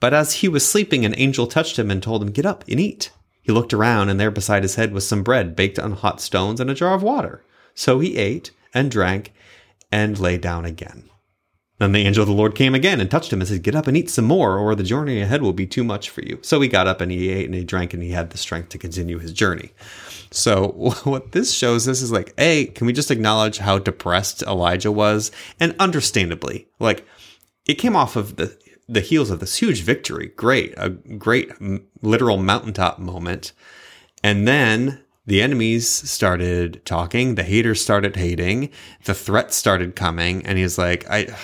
But 0.00 0.14
as 0.14 0.36
he 0.36 0.48
was 0.48 0.68
sleeping, 0.68 1.04
an 1.04 1.14
angel 1.18 1.46
touched 1.46 1.78
him 1.78 1.90
and 1.90 2.02
told 2.02 2.22
him, 2.22 2.30
Get 2.30 2.46
up 2.46 2.64
and 2.66 2.80
eat. 2.80 3.10
He 3.42 3.52
looked 3.52 3.74
around, 3.74 4.08
and 4.08 4.18
there 4.18 4.30
beside 4.30 4.62
his 4.62 4.76
head 4.76 4.92
was 4.92 5.06
some 5.06 5.22
bread 5.22 5.54
baked 5.54 5.78
on 5.78 5.92
hot 5.92 6.20
stones 6.20 6.58
and 6.58 6.70
a 6.70 6.74
jar 6.74 6.94
of 6.94 7.02
water. 7.02 7.44
So 7.74 7.98
he 7.98 8.16
ate 8.16 8.50
and 8.72 8.90
drank 8.90 9.32
and 9.92 10.18
lay 10.18 10.38
down 10.38 10.64
again. 10.64 11.08
Then 11.78 11.92
the 11.92 12.06
angel 12.06 12.22
of 12.22 12.28
the 12.28 12.34
Lord 12.34 12.54
came 12.54 12.74
again 12.74 13.00
and 13.00 13.10
touched 13.10 13.32
him 13.32 13.40
and 13.40 13.48
said, 13.48 13.62
Get 13.62 13.74
up 13.74 13.86
and 13.86 13.96
eat 13.96 14.08
some 14.08 14.24
more, 14.24 14.56
or 14.56 14.74
the 14.74 14.84
journey 14.84 15.20
ahead 15.20 15.42
will 15.42 15.52
be 15.52 15.66
too 15.66 15.82
much 15.82 16.10
for 16.10 16.22
you. 16.22 16.38
So 16.42 16.60
he 16.60 16.68
got 16.68 16.86
up 16.86 17.00
and 17.00 17.10
he 17.10 17.28
ate 17.28 17.46
and 17.46 17.54
he 17.54 17.64
drank 17.64 17.92
and 17.92 18.02
he 18.02 18.10
had 18.10 18.30
the 18.30 18.38
strength 18.38 18.68
to 18.70 18.78
continue 18.78 19.18
his 19.18 19.32
journey. 19.32 19.72
So 20.30 20.68
what 21.04 21.32
this 21.32 21.52
shows 21.52 21.88
us 21.88 22.00
is 22.00 22.12
like, 22.12 22.34
A, 22.38 22.66
can 22.66 22.86
we 22.86 22.92
just 22.92 23.10
acknowledge 23.10 23.58
how 23.58 23.78
depressed 23.78 24.42
Elijah 24.42 24.92
was? 24.92 25.32
And 25.58 25.74
understandably, 25.78 26.68
like, 26.78 27.06
it 27.66 27.74
came 27.74 27.96
off 27.96 28.16
of 28.16 28.36
the 28.36 28.56
the 28.88 29.00
heels 29.00 29.30
of 29.30 29.40
this 29.40 29.56
huge 29.56 29.82
victory. 29.82 30.32
Great, 30.36 30.74
a 30.76 30.90
great 30.90 31.50
literal 32.02 32.36
mountaintop 32.36 32.98
moment. 32.98 33.52
And 34.22 34.46
then 34.46 35.02
the 35.26 35.40
enemies 35.40 35.88
started 35.88 36.82
talking, 36.84 37.36
the 37.36 37.44
haters 37.44 37.80
started 37.80 38.16
hating, 38.16 38.70
the 39.04 39.14
threats 39.14 39.56
started 39.56 39.94
coming, 39.94 40.44
and 40.46 40.58
he's 40.58 40.78
like, 40.78 41.08
I 41.08 41.34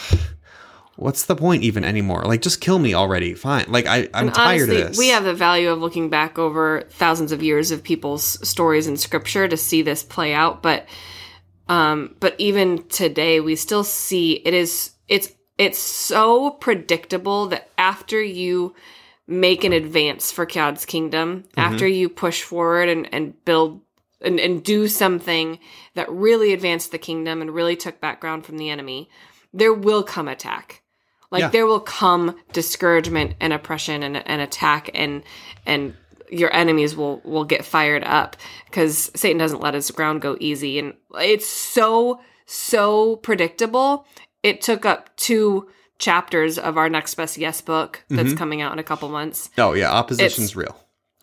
what's 0.99 1.27
the 1.27 1.37
point 1.37 1.63
even 1.63 1.85
anymore? 1.85 2.25
Like 2.25 2.43
just 2.43 2.61
kill 2.61 2.79
me 2.81 2.93
already. 2.93 3.35
Fine. 3.35 3.67
Like 3.69 3.87
I, 3.87 4.09
I'm 4.13 4.33
tired 4.33 4.63
Honestly, 4.63 4.83
of 4.83 4.89
this. 4.89 4.99
we 4.99 5.09
have 5.09 5.23
the 5.25 5.35
value 5.35 5.71
of 5.71 5.79
looking 5.79 6.11
back 6.11 6.39
over 6.39 6.83
thousands 6.91 7.31
of 7.31 7.43
years 7.43 7.71
of 7.71 7.85
people's 7.85 8.47
stories 8.47 8.89
in 8.89 8.97
scripture 8.97 9.47
to 9.47 9.57
see 9.57 9.83
this 9.83 10.03
play 10.03 10.35
out, 10.35 10.63
but 10.63 10.87
um 11.69 12.17
but 12.19 12.35
even 12.39 12.87
today 12.89 13.41
we 13.41 13.55
still 13.55 13.85
see 13.85 14.33
it 14.33 14.55
is 14.55 14.93
it's 15.07 15.31
it's 15.57 15.79
so 15.79 16.51
predictable 16.51 17.47
that 17.49 17.69
after 17.79 18.21
you 18.23 18.75
make 19.29 19.63
an 19.63 19.75
advance 19.75 20.33
for 20.33 20.47
God's 20.47 20.87
kingdom, 20.87 21.45
mm-hmm. 21.51 21.61
after 21.61 21.87
you 21.87 22.09
push 22.09 22.43
forward 22.43 22.89
and, 22.89 23.13
and 23.13 23.45
build 23.45 23.83
and, 24.21 24.41
and 24.41 24.65
do 24.65 24.89
something 24.89 25.61
that 25.95 26.11
really 26.11 26.53
advanced 26.53 26.91
the 26.91 26.99
kingdom 26.99 27.41
and 27.41 27.55
really 27.55 27.77
took 27.77 28.01
back 28.01 28.21
ground 28.21 28.45
from 28.45 28.59
the 28.59 28.71
enemy, 28.71 29.09
there 29.53 29.73
will 29.73 30.03
come 30.03 30.27
attack. 30.27 30.83
Like 31.31 31.43
Yeah. 31.43 31.49
there 31.49 31.67
will 31.67 31.81
come 31.81 32.37
discouragement 32.53 33.35
and 33.39 33.53
oppression 33.53 34.03
and, 34.03 34.17
and 34.17 34.41
attack 34.41 34.91
and 34.95 35.23
and 35.67 35.95
your 36.31 36.53
enemies 36.55 36.97
will 36.97 37.21
will 37.25 37.45
get 37.45 37.65
fired 37.65 38.03
up 38.05 38.37
because 38.67 39.11
Satan 39.15 39.39
doesn't 39.39 39.61
let 39.61 39.75
his 39.75 39.91
ground 39.91 40.23
go 40.23 40.37
easy 40.41 40.79
and 40.79 40.95
it's 41.15 41.47
so 41.47 42.21
so 42.47 43.17
predictable. 43.17 44.07
It 44.43 44.63
took 44.63 44.87
up 44.87 45.15
two 45.17 45.69
chapters 45.99 46.59
of 46.59 46.77
our 46.77 46.89
next 46.89 47.15
best 47.15 47.39
yes 47.39 47.61
book 47.61 48.05
that's 48.09 48.29
mm-hmm. 48.29 48.37
coming 48.37 48.61
out 48.63 48.73
in 48.73 48.79
a 48.79 48.85
couple 48.85 49.09
months. 49.09 49.51
Oh 49.59 49.73
yeah, 49.73 49.91
opposition's 49.91 50.51
It's- 50.51 50.57
real. 50.57 50.77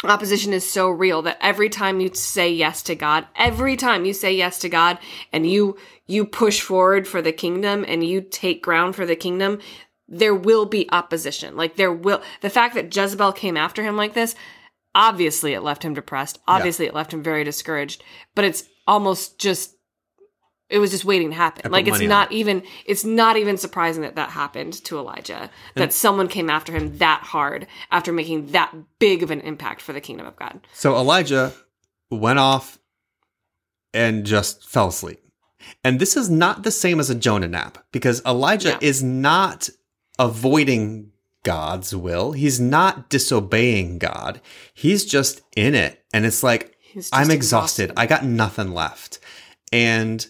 Opposition 0.04 0.52
is 0.52 0.70
so 0.70 0.90
real 0.90 1.22
that 1.22 1.38
every 1.40 1.70
time 1.70 2.02
you 2.02 2.14
say 2.14 2.52
yes 2.52 2.84
to 2.84 2.96
God, 2.96 3.26
every 3.36 3.78
time 3.78 4.04
you 4.04 4.14
say 4.14 4.36
yes 4.36 4.60
to 4.60 4.70
God 4.70 5.00
and 5.32 5.50
you 5.50 5.78
you 6.06 6.26
push 6.26 6.60
forward 6.60 7.08
for 7.08 7.22
the 7.22 7.32
kingdom 7.32 7.86
and 7.88 8.04
you 8.04 8.22
take 8.22 8.62
ground 8.62 8.96
for 8.96 9.06
the 9.06 9.16
kingdom, 9.16 9.60
there 10.08 10.36
will 10.36 10.66
be 10.66 10.90
opposition. 10.92 11.56
Like 11.56 11.78
there 11.78 11.94
will 11.94 12.22
the 12.42 12.50
fact 12.50 12.76
that 12.76 12.94
Jezebel 12.94 13.32
came 13.32 13.56
after 13.56 13.84
him 13.84 13.96
like 13.96 14.14
this, 14.14 14.36
obviously 14.94 15.54
it 15.54 15.62
left 15.62 15.84
him 15.84 15.94
depressed. 15.94 16.40
Obviously 16.46 16.86
it 16.86 16.94
left 16.94 17.14
him 17.14 17.24
very 17.24 17.46
discouraged, 17.46 18.04
but 18.36 18.46
it's 18.46 18.66
almost 18.86 19.40
just 19.40 19.75
it 20.70 20.80
was 20.80 20.92
just 20.92 21.06
waiting 21.06 21.30
to 21.30 21.36
happen. 21.36 21.72
Like 21.72 21.88
it's 21.88 22.02
not 22.02 22.32
even 22.32 22.64
it's 22.86 23.06
not 23.06 23.38
even 23.38 23.58
surprising 23.58 24.02
that 24.02 24.16
that 24.16 24.30
happened 24.30 24.74
to 24.86 24.98
Elijah. 24.98 25.50
That 25.76 25.94
someone 25.94 26.28
came 26.28 26.50
after 26.50 26.72
him 26.74 26.98
that 26.98 27.22
hard 27.24 27.68
after 27.92 28.12
making 28.12 28.48
that 28.48 28.74
big 29.00 29.22
of 29.24 29.32
an 29.32 29.42
impact 29.42 29.82
for 29.82 29.94
the 29.94 30.02
kingdom 30.02 30.26
of 30.26 30.36
God. 30.36 30.60
So 30.74 30.96
Elijah 30.96 31.54
went 32.10 32.40
off 32.40 32.80
and 33.94 34.26
just 34.26 34.68
fell 34.68 34.88
asleep. 34.88 35.22
And 35.84 36.00
this 36.00 36.18
is 36.18 36.30
not 36.30 36.64
the 36.64 36.72
same 36.72 37.00
as 37.00 37.10
a 37.10 37.16
Jonah 37.16 37.48
nap 37.48 37.86
because 37.92 38.24
Elijah 38.26 38.74
No. 38.74 38.78
is 38.82 39.02
not 39.02 39.70
avoiding 40.20 41.12
God's 41.44 41.96
will. 41.96 42.32
He's 42.34 42.60
not 42.60 43.10
disobeying 43.10 44.00
God. 44.00 44.42
He's 44.74 45.06
just 45.06 45.42
in 45.56 45.76
it. 45.76 46.04
And 46.14 46.26
it's 46.26 46.44
like, 46.44 46.76
I'm 47.12 47.32
exhausted. 47.32 47.92
I 47.98 48.06
got 48.06 48.26
nothing 48.26 48.74
left. 48.74 49.20
And 49.72 50.26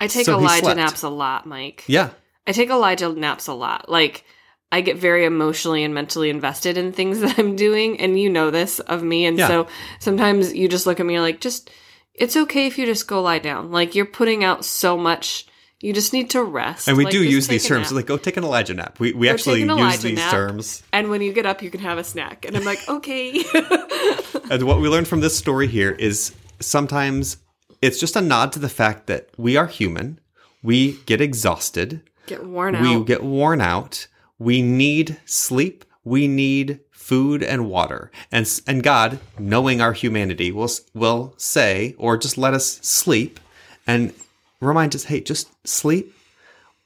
I 0.00 0.06
take 0.06 0.26
So 0.26 0.38
Elijah 0.38 0.74
naps 0.74 1.02
a 1.02 1.08
lot, 1.08 1.46
Mike. 1.46 1.84
yeah, 1.86 2.10
I 2.46 2.52
take 2.52 2.70
Elijah 2.70 3.08
naps 3.12 3.46
a 3.48 3.54
lot. 3.54 3.88
Like 3.88 4.24
I 4.70 4.80
get 4.80 4.96
very 4.98 5.24
emotionally 5.24 5.82
and 5.84 5.94
mentally 5.94 6.30
invested 6.30 6.76
in 6.78 6.92
things 6.92 7.20
that 7.22 7.38
I'm 7.38 7.56
doing, 7.56 8.00
and 8.00 8.18
you 8.18 8.30
know 8.30 8.50
this 8.50 8.80
of 8.80 9.02
me. 9.02 9.26
And 9.26 9.38
Yeah. 9.38 9.48
so 9.48 9.66
sometimes 9.98 10.54
you 10.54 10.68
just 10.68 10.86
look 10.86 11.00
at 11.00 11.06
me 11.06 11.14
and 11.14 11.22
like, 11.24 11.40
just 11.40 11.70
it's 12.14 12.36
okay 12.36 12.66
if 12.66 12.78
you 12.78 12.86
just 12.86 13.06
go 13.08 13.22
lie 13.22 13.38
down. 13.38 13.70
Like 13.70 13.94
you're 13.94 14.04
putting 14.06 14.44
out 14.44 14.64
so 14.64 14.96
much. 14.96 15.46
You 15.80 15.92
just 15.92 16.12
need 16.12 16.30
to 16.30 16.42
rest. 16.42 16.88
and 16.88 16.96
we 16.96 17.04
Like, 17.04 17.12
do 17.12 17.22
use 17.22 17.46
these 17.46 17.64
terms 17.64 17.92
like, 17.92 18.06
go 18.06 18.16
take 18.16 18.36
an 18.36 18.42
Elijah 18.42 18.74
nap. 18.74 18.98
We, 18.98 19.12
we 19.12 19.28
actually 19.28 19.62
use 19.62 20.02
these 20.02 20.16
nap. 20.16 20.32
terms. 20.32 20.82
and 20.92 21.08
when 21.08 21.22
you 21.22 21.32
get 21.32 21.46
up, 21.46 21.62
you 21.62 21.70
can 21.70 21.78
have 21.80 21.98
a 21.98 22.02
snack. 22.04 22.44
And 22.44 22.56
I'm 22.56 22.64
like, 22.64 22.80
okay. 22.88 23.44
And 24.50 24.62
what 24.64 24.80
we 24.80 24.88
learned 24.88 25.06
from 25.06 25.20
this 25.20 25.36
story 25.38 25.68
here 25.68 25.92
is 25.92 26.32
sometimes 26.58 27.36
it's 27.82 27.98
just 28.00 28.16
a 28.16 28.20
nod 28.20 28.52
to 28.52 28.58
the 28.58 28.68
fact 28.68 29.06
that 29.06 29.28
we 29.36 29.56
are 29.56 29.66
human. 29.66 30.20
We 30.62 30.94
get 31.06 31.20
exhausted. 31.20 32.02
get 32.26 32.44
worn 32.44 32.74
out. 32.74 32.82
We 32.82 33.04
get 33.04 33.22
worn 33.22 33.60
out. 33.60 34.06
We 34.38 34.62
need 34.62 35.18
sleep. 35.24 35.84
We 36.04 36.26
need 36.28 36.80
food 36.90 37.42
and 37.42 37.68
water. 37.70 38.10
And 38.32 38.48
and 38.66 38.82
God, 38.82 39.18
knowing 39.38 39.80
our 39.80 39.92
humanity, 39.92 40.50
will 40.52 40.70
will 40.94 41.34
say 41.36 41.94
or 41.98 42.16
just 42.16 42.36
let 42.38 42.54
us 42.54 42.78
sleep 42.82 43.40
and 43.86 44.12
remind 44.60 44.94
us, 44.94 45.04
"Hey, 45.04 45.20
just 45.20 45.48
sleep. 45.66 46.14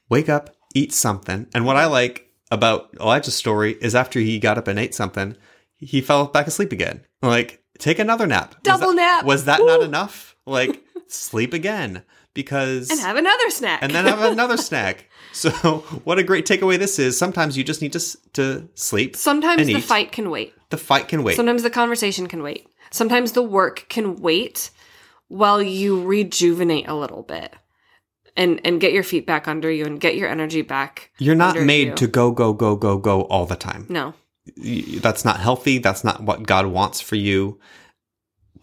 Wake 0.09 0.29
up, 0.29 0.55
eat 0.75 0.93
something." 0.93 1.47
And 1.53 1.65
what 1.65 1.75
I 1.77 1.85
like 1.85 2.29
about 2.51 2.89
Elijah's 2.99 3.35
story 3.35 3.77
is 3.81 3.95
after 3.95 4.19
he 4.19 4.39
got 4.39 4.57
up 4.57 4.67
and 4.67 4.77
ate 4.79 4.93
something, 4.95 5.35
he 5.77 6.01
fell 6.01 6.27
back 6.27 6.47
asleep 6.47 6.71
again. 6.71 7.01
Like, 7.21 7.63
take 7.79 7.97
another 7.99 8.27
nap. 8.27 8.53
Was 8.55 8.61
Double 8.63 8.87
that- 8.89 8.95
nap. 8.95 9.25
Was 9.25 9.45
that 9.45 9.59
not 9.61 9.81
enough? 9.81 10.32
Like, 10.45 10.83
sleep 11.07 11.53
again 11.53 12.03
because 12.33 12.89
and 12.89 12.99
have 12.99 13.17
another 13.17 13.49
snack. 13.49 13.81
and 13.81 13.93
then 13.93 14.05
have 14.05 14.21
another 14.21 14.57
snack. 14.57 15.09
So, 15.35 15.49
what 16.03 16.19
a 16.19 16.23
great 16.23 16.45
takeaway 16.45 16.77
this 16.77 16.99
is. 16.99 17.17
Sometimes 17.17 17.57
you 17.57 17.63
just 17.63 17.81
need 17.81 17.93
to 17.93 18.17
to 18.33 18.69
sleep. 18.75 19.15
Sometimes 19.15 19.65
the 19.65 19.77
eat. 19.77 19.83
fight 19.83 20.11
can 20.11 20.29
wait. 20.29 20.53
The 20.69 20.77
fight 20.77 21.07
can 21.07 21.23
wait. 21.23 21.37
Sometimes 21.37 21.63
the 21.63 21.71
conversation 21.71 22.27
can 22.27 22.43
wait. 22.43 22.67
Sometimes 22.91 23.31
the 23.31 23.41
work 23.41 23.87
can 23.89 24.17
wait 24.17 24.69
while 25.29 25.59
you 25.59 26.03
rejuvenate 26.03 26.87
a 26.87 26.93
little 26.93 27.23
bit 27.23 27.51
and 28.37 28.61
and 28.63 28.79
get 28.79 28.93
your 28.93 29.01
feet 29.01 29.25
back 29.25 29.47
under 29.47 29.71
you 29.71 29.85
and 29.85 29.99
get 29.99 30.15
your 30.15 30.29
energy 30.29 30.61
back. 30.61 31.09
You're 31.17 31.33
not 31.33 31.59
made 31.59 31.87
you. 31.87 31.95
to 31.95 32.07
go 32.07 32.29
go 32.31 32.53
go 32.53 32.75
go 32.75 32.97
go 32.97 33.21
all 33.23 33.47
the 33.47 33.55
time. 33.55 33.87
No. 33.89 34.13
That's 35.01 35.25
not 35.25 35.39
healthy. 35.39 35.79
That's 35.79 36.03
not 36.03 36.21
what 36.21 36.43
God 36.43 36.67
wants 36.67 37.01
for 37.01 37.15
you. 37.15 37.59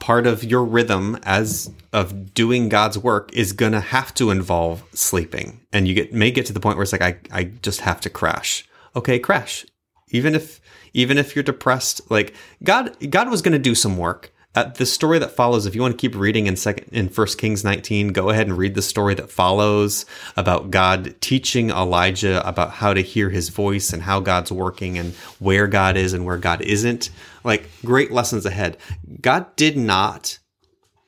Part 0.00 0.26
of 0.26 0.42
your 0.42 0.64
rhythm 0.64 1.18
as 1.22 1.70
of 1.92 2.34
doing 2.34 2.68
God's 2.68 2.98
work 2.98 3.30
is 3.32 3.52
going 3.52 3.72
to 3.72 3.80
have 3.80 4.12
to 4.14 4.30
involve 4.30 4.82
sleeping. 4.92 5.60
And 5.72 5.86
you 5.86 5.94
get 5.94 6.12
may 6.12 6.30
get 6.30 6.46
to 6.46 6.52
the 6.52 6.60
point 6.60 6.76
where 6.76 6.82
it's 6.82 6.92
like 6.92 7.02
I 7.02 7.16
I 7.30 7.44
just 7.44 7.82
have 7.82 8.00
to 8.02 8.10
crash. 8.10 8.66
Okay, 8.96 9.18
crash. 9.18 9.64
Even 10.08 10.34
if 10.34 10.60
even 10.92 11.18
if 11.18 11.36
you're 11.36 11.42
depressed, 11.42 12.10
like 12.10 12.34
God 12.64 12.96
God 13.10 13.30
was 13.30 13.42
going 13.42 13.52
to 13.52 13.58
do 13.58 13.74
some 13.74 13.96
work. 13.96 14.32
Uh, 14.52 14.64
the 14.64 14.86
story 14.86 15.20
that 15.20 15.30
follows, 15.30 15.64
if 15.64 15.76
you 15.76 15.80
want 15.80 15.92
to 15.92 16.00
keep 16.00 16.16
reading 16.16 16.48
in 16.48 16.56
second 16.56 16.88
in 16.92 17.08
First 17.08 17.38
Kings 17.38 17.62
19, 17.62 18.08
go 18.08 18.30
ahead 18.30 18.48
and 18.48 18.58
read 18.58 18.74
the 18.74 18.82
story 18.82 19.14
that 19.14 19.30
follows 19.30 20.06
about 20.36 20.72
God 20.72 21.14
teaching 21.20 21.70
Elijah 21.70 22.46
about 22.46 22.72
how 22.72 22.92
to 22.92 23.00
hear 23.00 23.30
his 23.30 23.48
voice 23.48 23.92
and 23.92 24.02
how 24.02 24.18
God's 24.18 24.50
working 24.50 24.98
and 24.98 25.14
where 25.38 25.68
God 25.68 25.96
is 25.96 26.14
and 26.14 26.24
where 26.24 26.36
God 26.36 26.62
isn't. 26.62 27.10
Like 27.44 27.70
great 27.84 28.10
lessons 28.10 28.44
ahead. 28.44 28.76
God 29.20 29.54
did 29.54 29.76
not 29.76 30.38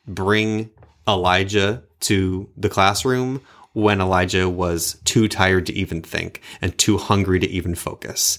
bring 0.06 0.70
Elijah 1.08 1.82
to 2.00 2.48
the 2.56 2.68
classroom 2.68 3.40
when 3.72 4.00
Elijah 4.00 4.48
was 4.48 5.00
too 5.04 5.26
tired 5.26 5.66
to 5.66 5.72
even 5.72 6.00
think 6.00 6.42
and 6.60 6.76
too 6.78 6.96
hungry 6.96 7.40
to 7.40 7.48
even 7.48 7.74
focus. 7.74 8.38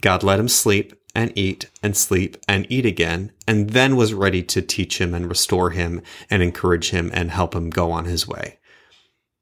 God 0.00 0.24
let 0.24 0.40
him 0.40 0.48
sleep 0.48 0.94
and 1.14 1.32
eat 1.36 1.70
and 1.82 1.96
sleep 1.96 2.36
and 2.48 2.66
eat 2.70 2.86
again, 2.86 3.32
and 3.46 3.70
then 3.70 3.96
was 3.96 4.14
ready 4.14 4.42
to 4.42 4.62
teach 4.62 5.00
him 5.00 5.14
and 5.14 5.28
restore 5.28 5.70
him 5.70 6.02
and 6.30 6.42
encourage 6.42 6.90
him 6.90 7.10
and 7.12 7.30
help 7.30 7.54
him 7.54 7.70
go 7.70 7.90
on 7.90 8.04
his 8.06 8.26
way. 8.26 8.58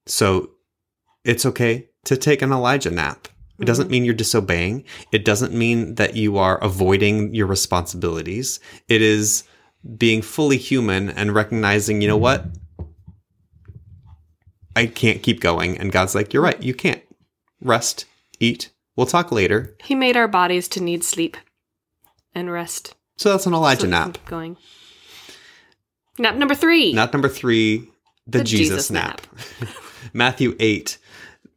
So 0.07 0.51
it's 1.25 1.47
okay 1.47 1.89
to 2.05 2.17
take 2.17 2.43
an 2.43 2.53
Elijah 2.53 2.91
nap. 2.91 3.29
It 3.59 3.67
doesn't 3.67 3.85
mm-hmm. 3.85 3.93
mean 3.93 4.05
you're 4.05 4.15
disobeying. 4.15 4.85
It 5.13 5.25
doesn't 5.25 5.53
mean 5.53 5.97
that 5.97 6.17
you 6.17 6.39
are 6.39 6.59
avoiding 6.59 7.35
your 7.35 7.47
responsibilities. 7.47 8.59
It 8.89 9.03
is 9.03 9.45
being 9.97 10.23
fully 10.23 10.57
human 10.57 11.11
and 11.11 11.35
recognizing, 11.35 12.01
you 12.01 12.09
know 12.09 12.17
what? 12.17 12.47
I 14.75 14.87
can't 14.87 15.23
keep 15.23 15.41
going. 15.41 15.79
And 15.79 15.93
God's 15.93 16.15
like, 16.15 16.33
you're 16.33 16.43
right. 16.43 16.61
You 16.63 16.75
can't. 16.75 17.03
Rest, 17.61 18.07
eat. 18.39 18.71
We'll 18.97 19.07
talk 19.07 19.31
later. 19.31 19.77
He 19.85 19.95
made 19.95 20.17
our 20.17 20.29
bodies 20.29 20.69
to 20.69 20.83
need 20.83 21.05
sleep 21.05 21.37
and 22.35 22.51
rest. 22.51 22.95
So 23.17 23.31
that's 23.31 23.47
an 23.47 23.55
Elijah 23.55 23.83
so 23.83 23.89
nap. 23.89 24.15
keep 24.15 24.27
going. 24.27 24.57
Nap 26.19 26.37
number 26.37 26.55
three. 26.55 26.93
Nap 26.93 27.13
number 27.13 27.29
three, 27.29 27.89
the, 28.27 28.39
The 28.39 28.45
Jesus, 28.45 28.69
Jesus 28.69 28.91
nap. 28.91 29.27
Matthew 30.13 30.57
8, 30.59 30.99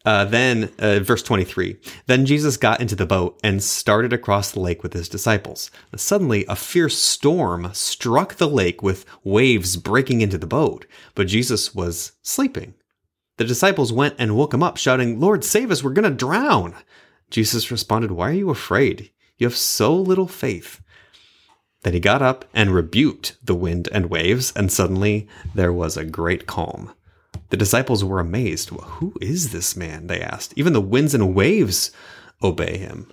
uh, 0.06 0.26
then, 0.26 0.70
uh, 0.80 1.00
verse 1.00 1.24
23. 1.24 1.78
Then 2.08 2.26
Jesus 2.26 2.58
got 2.58 2.82
into 2.82 2.96
the 2.96 3.06
boat 3.06 3.40
and 3.44 3.64
started 3.64 4.12
across 4.12 4.52
the 4.52 4.60
lake 4.60 4.84
with 4.84 4.94
his 4.94 5.08
disciples. 5.08 5.72
Suddenly, 5.96 6.46
a 6.48 6.56
fierce 6.56 6.98
storm 6.98 7.70
struck 7.74 8.36
the 8.36 8.50
lake 8.50 8.84
with 8.84 9.06
waves 9.24 9.78
breaking 9.78 10.22
into 10.22 10.38
the 10.38 10.48
boat, 10.48 10.86
but 11.16 11.28
Jesus 11.28 11.74
was 11.74 12.14
sleeping. 12.22 12.74
The 13.38 13.46
disciples 13.46 13.94
went 13.94 14.16
and 14.20 14.36
woke 14.36 14.54
him 14.54 14.62
up, 14.62 14.78
shouting, 14.78 15.20
Lord, 15.20 15.44
save 15.44 15.72
us, 15.72 15.84
we're 15.84 15.94
going 15.94 16.04
to 16.04 16.12
drown. 16.12 16.76
Jesus 17.30 17.72
responded, 17.72 18.12
Why 18.12 18.30
are 18.30 18.34
you 18.34 18.50
afraid? 18.50 19.10
You 19.38 19.48
have 19.48 19.56
so 19.58 19.96
little 19.96 20.28
faith. 20.28 20.80
Then 21.84 21.94
he 21.94 22.00
got 22.00 22.22
up 22.22 22.46
and 22.54 22.72
rebuked 22.72 23.36
the 23.44 23.56
wind 23.56 23.90
and 23.92 24.10
waves, 24.10 24.54
and 24.56 24.72
suddenly 24.72 25.28
there 25.54 25.74
was 25.74 25.98
a 25.98 26.06
great 26.06 26.46
calm. 26.48 26.94
The 27.50 27.58
disciples 27.58 28.04
were 28.04 28.20
amazed. 28.20 28.70
Who 28.70 29.14
is 29.22 29.52
this 29.52 29.76
man? 29.76 30.08
They 30.08 30.22
asked. 30.22 30.54
Even 30.56 30.74
the 30.74 30.82
winds 30.82 31.14
and 31.14 31.36
waves 31.36 31.92
obey 32.42 32.78
him. 32.78 33.12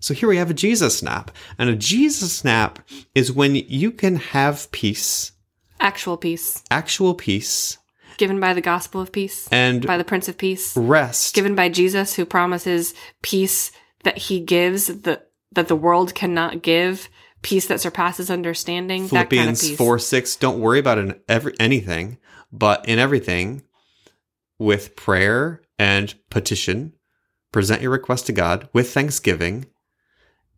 So 0.00 0.14
here 0.14 0.28
we 0.28 0.36
have 0.36 0.50
a 0.50 0.54
Jesus 0.54 1.02
nap. 1.02 1.30
And 1.58 1.68
a 1.68 1.76
Jesus 1.76 2.44
nap 2.44 2.78
is 3.14 3.32
when 3.32 3.54
you 3.56 3.90
can 3.90 4.16
have 4.16 4.70
peace, 4.72 5.32
Actual 5.80 6.16
peace. 6.16 6.62
actual 6.70 7.14
peace, 7.14 7.78
Given 8.16 8.40
by 8.40 8.52
the 8.54 8.60
gospel 8.60 9.00
of 9.00 9.12
peace. 9.12 9.48
and 9.52 9.86
by 9.86 9.96
the 9.98 10.04
Prince 10.04 10.28
of 10.28 10.38
Peace. 10.38 10.76
rest. 10.76 11.34
Given 11.34 11.54
by 11.54 11.68
Jesus 11.68 12.14
who 12.14 12.24
promises 12.24 12.94
peace 13.22 13.70
that 14.04 14.18
he 14.18 14.40
gives 14.40 14.86
the 14.86 15.20
that 15.52 15.68
the 15.68 15.76
world 15.76 16.14
cannot 16.14 16.62
give. 16.62 17.08
Peace 17.40 17.66
that 17.68 17.80
surpasses 17.80 18.30
understanding. 18.30 19.06
that 19.08 19.30
kind 19.30 19.50
of 19.50 19.60
peace. 19.60 19.76
4 19.76 19.98
6. 19.98 20.36
Don't 20.36 20.60
worry 20.60 20.80
about 20.80 20.98
an, 20.98 21.20
every, 21.28 21.54
anything, 21.60 22.18
but 22.50 22.86
in 22.88 22.98
everything, 22.98 23.62
with 24.58 24.96
prayer 24.96 25.62
and 25.78 26.14
petition, 26.30 26.94
present 27.52 27.80
your 27.80 27.92
request 27.92 28.26
to 28.26 28.32
God 28.32 28.68
with 28.72 28.92
thanksgiving, 28.92 29.66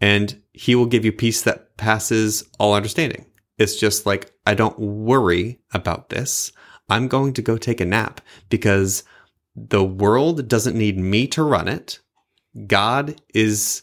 and 0.01 0.43
He 0.53 0.75
will 0.75 0.87
give 0.87 1.05
you 1.05 1.13
peace 1.13 1.43
that 1.43 1.77
passes 1.77 2.49
all 2.59 2.75
understanding. 2.75 3.27
It's 3.59 3.77
just 3.77 4.07
like, 4.07 4.33
I 4.47 4.55
don't 4.55 4.79
worry 4.79 5.61
about 5.75 6.09
this. 6.09 6.51
I'm 6.89 7.09
going 7.09 7.35
to 7.35 7.43
go 7.43 7.59
take 7.59 7.81
a 7.81 7.85
nap 7.85 8.23
because 8.49 9.05
the 9.55 9.85
world 9.85 10.49
doesn't 10.49 10.77
need 10.77 10.99
me 10.99 11.27
to 11.29 11.43
run 11.43 11.69
it. 11.69 12.01
God 12.67 13.21
is 13.35 13.83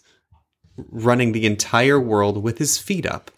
running 0.77 1.31
the 1.31 1.45
entire 1.45 1.99
world 1.99 2.41
with 2.41 2.57
his 2.57 2.77
feet 2.77 3.05
up. 3.05 3.31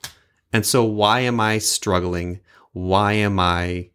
And 0.52 0.66
so 0.66 0.84
why 0.84 1.22
am 1.22 1.40
I 1.40 1.58
struggling? 1.58 2.40
Why 2.72 3.14
am 3.14 3.40
I 3.40 3.90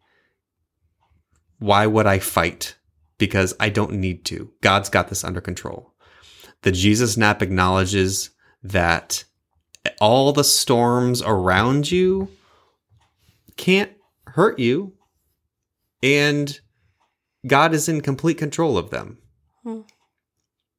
why 1.59 1.87
would 1.87 2.05
I 2.05 2.19
fight? 2.19 2.75
Because 3.17 3.53
I 3.59 3.69
don't 3.69 3.93
need 3.93 4.25
to. 4.25 4.51
God's 4.61 4.89
got 4.89 5.07
this 5.07 5.23
under 5.23 5.39
control. 5.39 5.93
The 6.63 6.71
Jesus 6.71 7.15
nap 7.15 7.41
acknowledges 7.41 8.31
that 8.61 9.23
all 10.01 10.31
the 10.31 10.43
storms 10.43 11.21
around 11.21 11.91
you 11.91 12.29
can't 13.55 13.91
hurt 14.27 14.59
you 14.59 14.93
and 16.03 16.59
God 17.47 17.73
is 17.73 17.87
in 17.87 18.01
complete 18.01 18.37
control 18.37 18.77
of 18.77 18.89
them. 18.89 19.19
Hmm. 19.63 19.81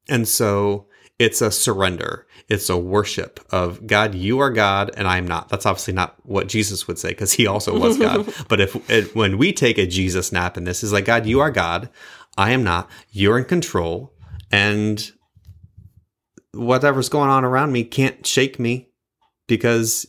And 0.09 0.29
so 0.29 0.86
it's 1.19 1.41
a 1.41 1.51
surrender. 1.51 2.27
It's 2.49 2.69
a 2.69 2.77
worship 2.77 3.41
of 3.51 3.87
God, 3.87 4.15
you 4.15 4.39
are 4.39 4.51
God 4.51 4.91
and 4.97 5.09
I'm 5.09 5.27
not. 5.27 5.49
That's 5.49 5.67
obviously 5.67 5.95
not 5.95 6.17
what 6.25 6.47
Jesus 6.47 6.87
would 6.87 6.99
say 6.99 7.09
because 7.09 7.33
he 7.33 7.47
also 7.47 7.79
was 7.79 7.99
God. 7.99 8.33
but 8.49 8.61
if 8.61 8.91
it, 8.91 9.15
when 9.17 9.39
we 9.39 9.53
take 9.53 9.79
a 9.79 9.87
Jesus 9.87 10.31
nap 10.31 10.57
in 10.57 10.65
this 10.65 10.83
is 10.85 10.93
like, 10.93 11.07
God, 11.07 11.27
you 11.27 11.41
are 11.41 11.51
God. 11.51 11.89
I 12.37 12.53
am 12.53 12.63
not. 12.63 12.91
You're 13.11 13.39
in 13.39 13.47
control 13.47 14.13
and 14.53 15.11
whatever's 16.53 17.09
going 17.09 17.31
on 17.31 17.45
around 17.45 17.73
me 17.73 17.85
can't 17.85 18.27
shake 18.27 18.59
me 18.59 18.91
because 19.47 20.07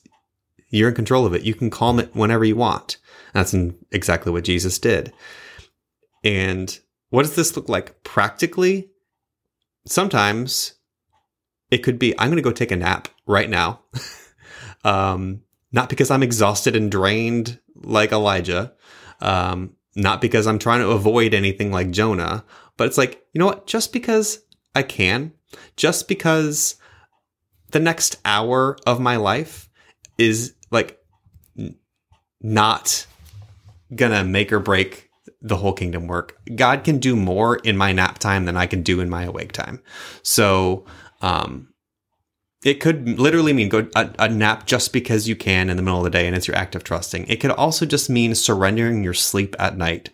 you're 0.70 0.90
in 0.90 0.96
control 0.96 1.26
of 1.26 1.34
it. 1.34 1.44
You 1.44 1.56
can 1.56 1.70
calm 1.70 2.00
it 2.00 2.16
whenever 2.16 2.44
you 2.44 2.56
want. 2.56 2.98
That's 3.34 3.56
exactly 3.92 4.32
what 4.32 4.44
Jesus 4.44 4.78
did. 4.78 5.14
And 6.24 6.78
what 7.10 7.24
does 7.24 7.36
this 7.36 7.56
look 7.56 7.70
like 7.70 8.04
practically? 8.04 8.90
Sometimes 9.86 10.74
it 11.72 11.80
could 11.80 12.00
be 12.00 12.18
I'm 12.20 12.28
going 12.28 12.38
to 12.38 12.42
go 12.42 12.52
take 12.52 12.72
a 12.72 12.76
nap 12.76 13.08
right 13.26 13.50
now. 13.50 13.82
um, 14.84 15.42
not 15.72 15.90
because 15.90 16.12
I'm 16.12 16.24
exhausted 16.24 16.76
and 16.76 16.92
drained 16.92 17.60
like 17.76 18.12
Elijah, 18.12 18.74
um, 19.20 19.76
not 19.96 20.22
because 20.22 20.48
I'm 20.48 20.60
trying 20.60 20.82
to 20.82 20.90
avoid 20.90 21.34
anything 21.34 21.72
like 21.72 21.92
Jonah, 21.92 22.46
but 22.78 22.88
it's 22.88 22.98
like, 22.98 23.26
you 23.34 23.40
know 23.40 23.46
what? 23.46 23.68
Just 23.68 23.92
because 23.92 24.44
I 24.76 24.84
can, 24.84 25.34
just 25.76 26.08
because 26.08 26.76
the 27.72 27.80
next 27.80 28.18
hour 28.24 28.78
of 28.86 29.00
my 29.00 29.18
life 29.18 29.70
is 30.18 30.54
like 30.72 31.00
n- 31.58 31.76
not 32.42 33.06
gonna 33.94 34.24
make 34.24 34.52
or 34.52 34.60
break 34.60 35.10
the 35.42 35.58
whole 35.58 35.74
kingdom 35.74 36.08
work. 36.08 36.40
God 36.56 36.84
can 36.84 36.98
do 36.98 37.16
more 37.16 37.58
in 37.58 37.78
my 37.78 37.92
nap 37.92 38.20
time 38.20 38.46
than 38.46 38.58
I 38.58 38.66
can 38.66 38.82
do 38.82 39.00
in 39.00 39.10
my 39.10 39.24
awake 39.24 39.52
time. 39.52 39.82
So, 40.24 40.86
um, 41.22 41.70
it 42.64 42.80
could 42.80 43.20
literally 43.20 43.54
mean 43.54 43.70
go 43.70 43.88
a, 43.96 44.14
a, 44.20 44.30
nap 44.30 44.66
just 44.66 44.92
because 44.92 45.28
you 45.28 45.36
can 45.36 45.70
in 45.70 45.78
the 45.78 45.84
middle 45.84 46.00
of 46.00 46.04
the 46.04 46.10
day 46.10 46.28
and 46.28 46.36
it's 46.36 46.48
your 46.48 46.58
act 46.58 46.76
of 46.76 46.84
trusting. 46.84 47.28
It 47.28 47.38
could 47.38 47.52
also 47.52 47.86
just 47.86 48.10
mean 48.10 48.36
surrendering 48.36 49.04
your 49.04 49.14
sleep 49.14 49.56
at 49.60 49.78
night 49.78 50.10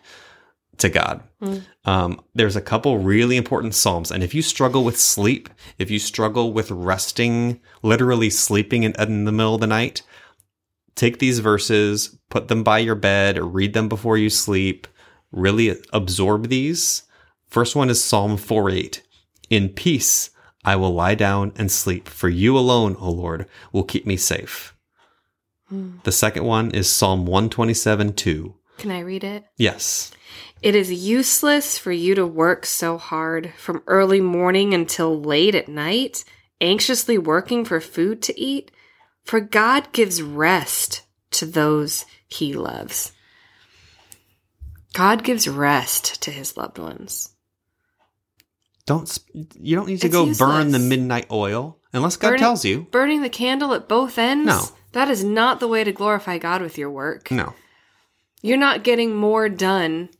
to 0.78 0.88
God. 0.88 1.22
Mm. 1.42 1.62
Um, 1.84 2.20
there's 2.34 2.56
a 2.56 2.60
couple 2.60 2.98
really 2.98 3.36
important 3.36 3.74
Psalms. 3.74 4.10
And 4.10 4.22
if 4.22 4.34
you 4.34 4.42
struggle 4.42 4.84
with 4.84 5.00
sleep, 5.00 5.48
if 5.78 5.90
you 5.90 5.98
struggle 5.98 6.52
with 6.52 6.70
resting, 6.70 7.60
literally 7.82 8.30
sleeping 8.30 8.82
in, 8.82 8.94
in 9.00 9.24
the 9.24 9.32
middle 9.32 9.54
of 9.54 9.60
the 9.60 9.66
night, 9.66 10.02
take 10.94 11.18
these 11.18 11.38
verses, 11.38 12.18
put 12.30 12.48
them 12.48 12.62
by 12.62 12.78
your 12.78 12.94
bed, 12.94 13.38
read 13.38 13.72
them 13.72 13.88
before 13.88 14.18
you 14.18 14.30
sleep, 14.30 14.86
really 15.32 15.76
absorb 15.92 16.48
these. 16.48 17.04
First 17.48 17.76
one 17.76 17.90
is 17.90 18.02
Psalm 18.02 18.36
4 18.36 18.70
8. 18.70 19.02
In 19.50 19.68
peace, 19.68 20.30
I 20.64 20.76
will 20.76 20.94
lie 20.94 21.14
down 21.14 21.52
and 21.56 21.70
sleep, 21.70 22.08
for 22.08 22.28
you 22.28 22.56
alone, 22.56 22.96
O 22.98 23.10
Lord, 23.10 23.46
will 23.72 23.84
keep 23.84 24.06
me 24.06 24.16
safe. 24.16 24.74
Hmm. 25.68 25.98
The 26.04 26.12
second 26.12 26.44
one 26.44 26.70
is 26.70 26.90
Psalm 26.90 27.26
127 27.26 28.14
2. 28.14 28.54
Can 28.78 28.90
I 28.90 29.00
read 29.00 29.24
it? 29.24 29.44
Yes. 29.56 30.10
It 30.62 30.74
is 30.74 30.92
useless 30.92 31.76
for 31.76 31.92
you 31.92 32.14
to 32.14 32.26
work 32.26 32.64
so 32.64 32.96
hard 32.96 33.52
from 33.56 33.82
early 33.86 34.20
morning 34.20 34.72
until 34.72 35.20
late 35.20 35.54
at 35.54 35.68
night, 35.68 36.24
anxiously 36.60 37.18
working 37.18 37.64
for 37.64 37.80
food 37.80 38.22
to 38.22 38.40
eat, 38.40 38.70
for 39.24 39.40
God 39.40 39.92
gives 39.92 40.22
rest 40.22 41.02
to 41.32 41.46
those 41.46 42.06
he 42.26 42.54
loves. 42.54 43.12
God 44.94 45.24
gives 45.24 45.48
rest 45.48 46.22
to 46.22 46.30
his 46.30 46.56
loved 46.56 46.78
ones. 46.78 47.33
Don't 48.86 49.18
you 49.32 49.76
don't 49.76 49.86
need 49.86 50.00
to 50.00 50.06
it's 50.06 50.12
go 50.12 50.26
useless. 50.26 50.38
burn 50.38 50.72
the 50.72 50.78
midnight 50.78 51.26
oil 51.30 51.78
unless 51.92 52.16
God 52.16 52.28
burning, 52.30 52.40
tells 52.40 52.64
you. 52.64 52.82
Burning 52.90 53.22
the 53.22 53.30
candle 53.30 53.72
at 53.72 53.88
both 53.88 54.18
ends? 54.18 54.46
No. 54.46 54.62
That 54.92 55.08
is 55.08 55.24
not 55.24 55.58
the 55.60 55.68
way 55.68 55.84
to 55.84 55.92
glorify 55.92 56.38
God 56.38 56.60
with 56.62 56.76
your 56.78 56.90
work. 56.90 57.30
No. 57.30 57.54
You're 58.42 58.58
not 58.58 58.84
getting 58.84 59.16
more 59.16 59.48
done 59.48 60.10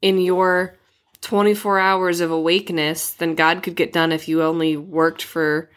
in 0.00 0.18
your 0.18 0.78
24 1.20 1.78
hours 1.78 2.20
of 2.20 2.30
awakeness 2.30 3.12
than 3.12 3.34
God 3.34 3.62
could 3.62 3.76
get 3.76 3.92
done 3.92 4.10
if 4.10 4.26
you 4.26 4.42
only 4.42 4.76
worked 4.76 5.22
for 5.22 5.70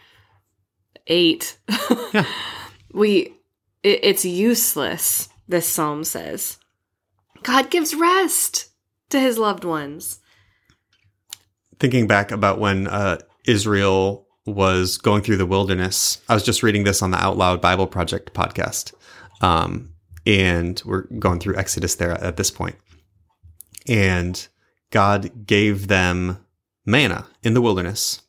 8. 1.08 1.58
yeah. 2.13 2.25
We 2.93 3.34
it, 3.84 3.99
it's 4.04 4.23
useless, 4.23 5.28
this 5.49 5.67
psalm 5.67 6.06
says. 6.06 6.58
God 7.43 7.69
gives 7.69 7.93
rest 7.93 8.69
to 9.10 9.19
his 9.19 9.38
loved 9.38 9.65
ones 9.65 10.19
thinking 11.79 12.07
back 12.07 12.31
about 12.31 12.59
when 12.59 12.88
uh, 12.88 13.19
Israel 13.45 14.27
was 14.45 14.97
going 14.97 15.21
through 15.23 15.38
the 15.38 15.45
wilderness, 15.45 16.21
I 16.29 16.33
was 16.33 16.43
just 16.43 16.63
reading 16.63 16.83
this 16.83 17.01
on 17.01 17.11
the 17.11 17.17
Out 17.17 17.38
Loud 17.38 17.61
Bible 17.61 17.88
Project 17.88 18.33
podcast. 18.33 18.93
Um, 19.41 19.89
and 20.25 20.81
we're 20.85 21.07
going 21.19 21.39
through 21.39 21.57
Exodus 21.57 21.95
there 21.95 22.11
at 22.11 22.38
this 22.38 22.51
point. 22.51 22.75
And 23.88 24.47
God 24.91 25.45
gave 25.45 25.88
them 25.88 26.45
manna 26.85 27.27
in 27.43 27.53
the 27.53 27.61
wilderness, 27.61 28.21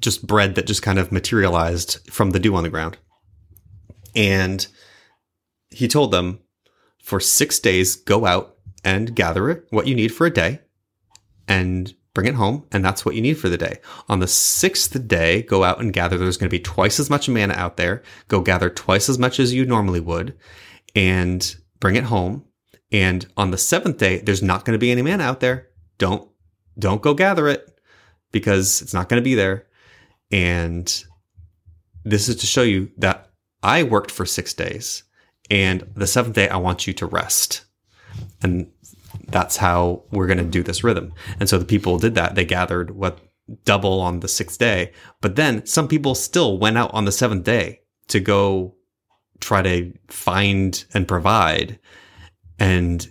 just 0.00 0.26
bread 0.26 0.54
that 0.54 0.66
just 0.66 0.82
kind 0.82 0.98
of 0.98 1.12
materialized 1.12 1.98
from 2.10 2.30
the 2.30 2.40
dew 2.40 2.54
on 2.54 2.62
the 2.62 2.70
ground. 2.70 2.96
And 4.14 4.66
he 5.70 5.88
told 5.88 6.10
them, 6.10 6.40
for 7.02 7.20
six 7.20 7.60
days, 7.60 7.94
go 7.94 8.26
out 8.26 8.56
and 8.82 9.14
gather 9.14 9.64
what 9.70 9.86
you 9.86 9.94
need 9.94 10.08
for 10.08 10.26
a 10.26 10.32
day, 10.32 10.60
and 11.46 11.94
bring 12.16 12.26
it 12.26 12.34
home, 12.34 12.64
and 12.72 12.82
that's 12.82 13.04
what 13.04 13.14
you 13.14 13.20
need 13.20 13.38
for 13.38 13.50
the 13.50 13.58
day. 13.58 13.78
On 14.08 14.20
the 14.20 14.26
sixth 14.26 15.06
day, 15.06 15.42
go 15.42 15.64
out 15.64 15.80
and 15.80 15.92
gather. 15.92 16.16
There's 16.16 16.38
going 16.38 16.48
to 16.48 16.56
be 16.56 16.62
twice 16.62 16.98
as 16.98 17.10
much 17.10 17.28
manna 17.28 17.52
out 17.52 17.76
there. 17.76 18.02
Go 18.28 18.40
gather 18.40 18.70
twice 18.70 19.10
as 19.10 19.18
much 19.18 19.38
as 19.38 19.52
you 19.52 19.66
normally 19.66 20.00
would 20.00 20.34
and 20.94 21.54
bring 21.78 21.94
it 21.94 22.04
home. 22.04 22.46
And 22.90 23.26
on 23.36 23.50
the 23.50 23.58
seventh 23.58 23.98
day, 23.98 24.18
there's 24.18 24.42
not 24.42 24.64
going 24.64 24.72
to 24.72 24.78
be 24.78 24.90
any 24.90 25.02
manna 25.02 25.24
out 25.24 25.40
there. 25.40 25.68
Don't, 25.98 26.26
don't 26.78 27.02
go 27.02 27.12
gather 27.12 27.48
it 27.48 27.68
because 28.32 28.80
it's 28.80 28.94
not 28.94 29.10
going 29.10 29.20
to 29.20 29.24
be 29.24 29.34
there. 29.34 29.66
And 30.32 31.04
this 32.02 32.30
is 32.30 32.36
to 32.36 32.46
show 32.46 32.62
you 32.62 32.90
that 32.96 33.28
I 33.62 33.82
worked 33.82 34.10
for 34.10 34.24
six 34.24 34.54
days 34.54 35.02
and 35.50 35.86
the 35.94 36.06
seventh 36.06 36.34
day, 36.34 36.48
I 36.48 36.56
want 36.56 36.86
you 36.86 36.94
to 36.94 37.06
rest. 37.06 37.64
And 38.42 38.70
that's 39.36 39.58
how 39.58 40.02
we're 40.12 40.26
going 40.26 40.38
to 40.38 40.44
do 40.44 40.62
this 40.62 40.82
rhythm. 40.82 41.12
And 41.38 41.46
so 41.46 41.58
the 41.58 41.66
people 41.66 41.98
did 41.98 42.14
that. 42.14 42.36
They 42.36 42.46
gathered 42.46 42.92
what 42.92 43.18
double 43.66 44.00
on 44.00 44.20
the 44.20 44.28
sixth 44.28 44.58
day, 44.58 44.92
but 45.20 45.36
then 45.36 45.66
some 45.66 45.88
people 45.88 46.14
still 46.14 46.56
went 46.56 46.78
out 46.78 46.90
on 46.94 47.04
the 47.04 47.12
seventh 47.12 47.44
day 47.44 47.80
to 48.08 48.18
go 48.18 48.74
try 49.40 49.60
to 49.60 49.92
find 50.08 50.86
and 50.94 51.06
provide. 51.06 51.78
And 52.58 53.06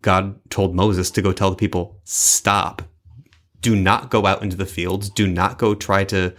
God 0.00 0.40
told 0.48 0.74
Moses 0.74 1.10
to 1.10 1.20
go 1.20 1.32
tell 1.32 1.50
the 1.50 1.56
people, 1.56 2.00
stop. 2.04 2.80
Do 3.60 3.76
not 3.76 4.10
go 4.10 4.24
out 4.24 4.42
into 4.42 4.56
the 4.56 4.64
fields. 4.64 5.10
Do 5.10 5.26
not 5.26 5.58
go 5.58 5.74
try 5.74 6.04
to 6.04 6.34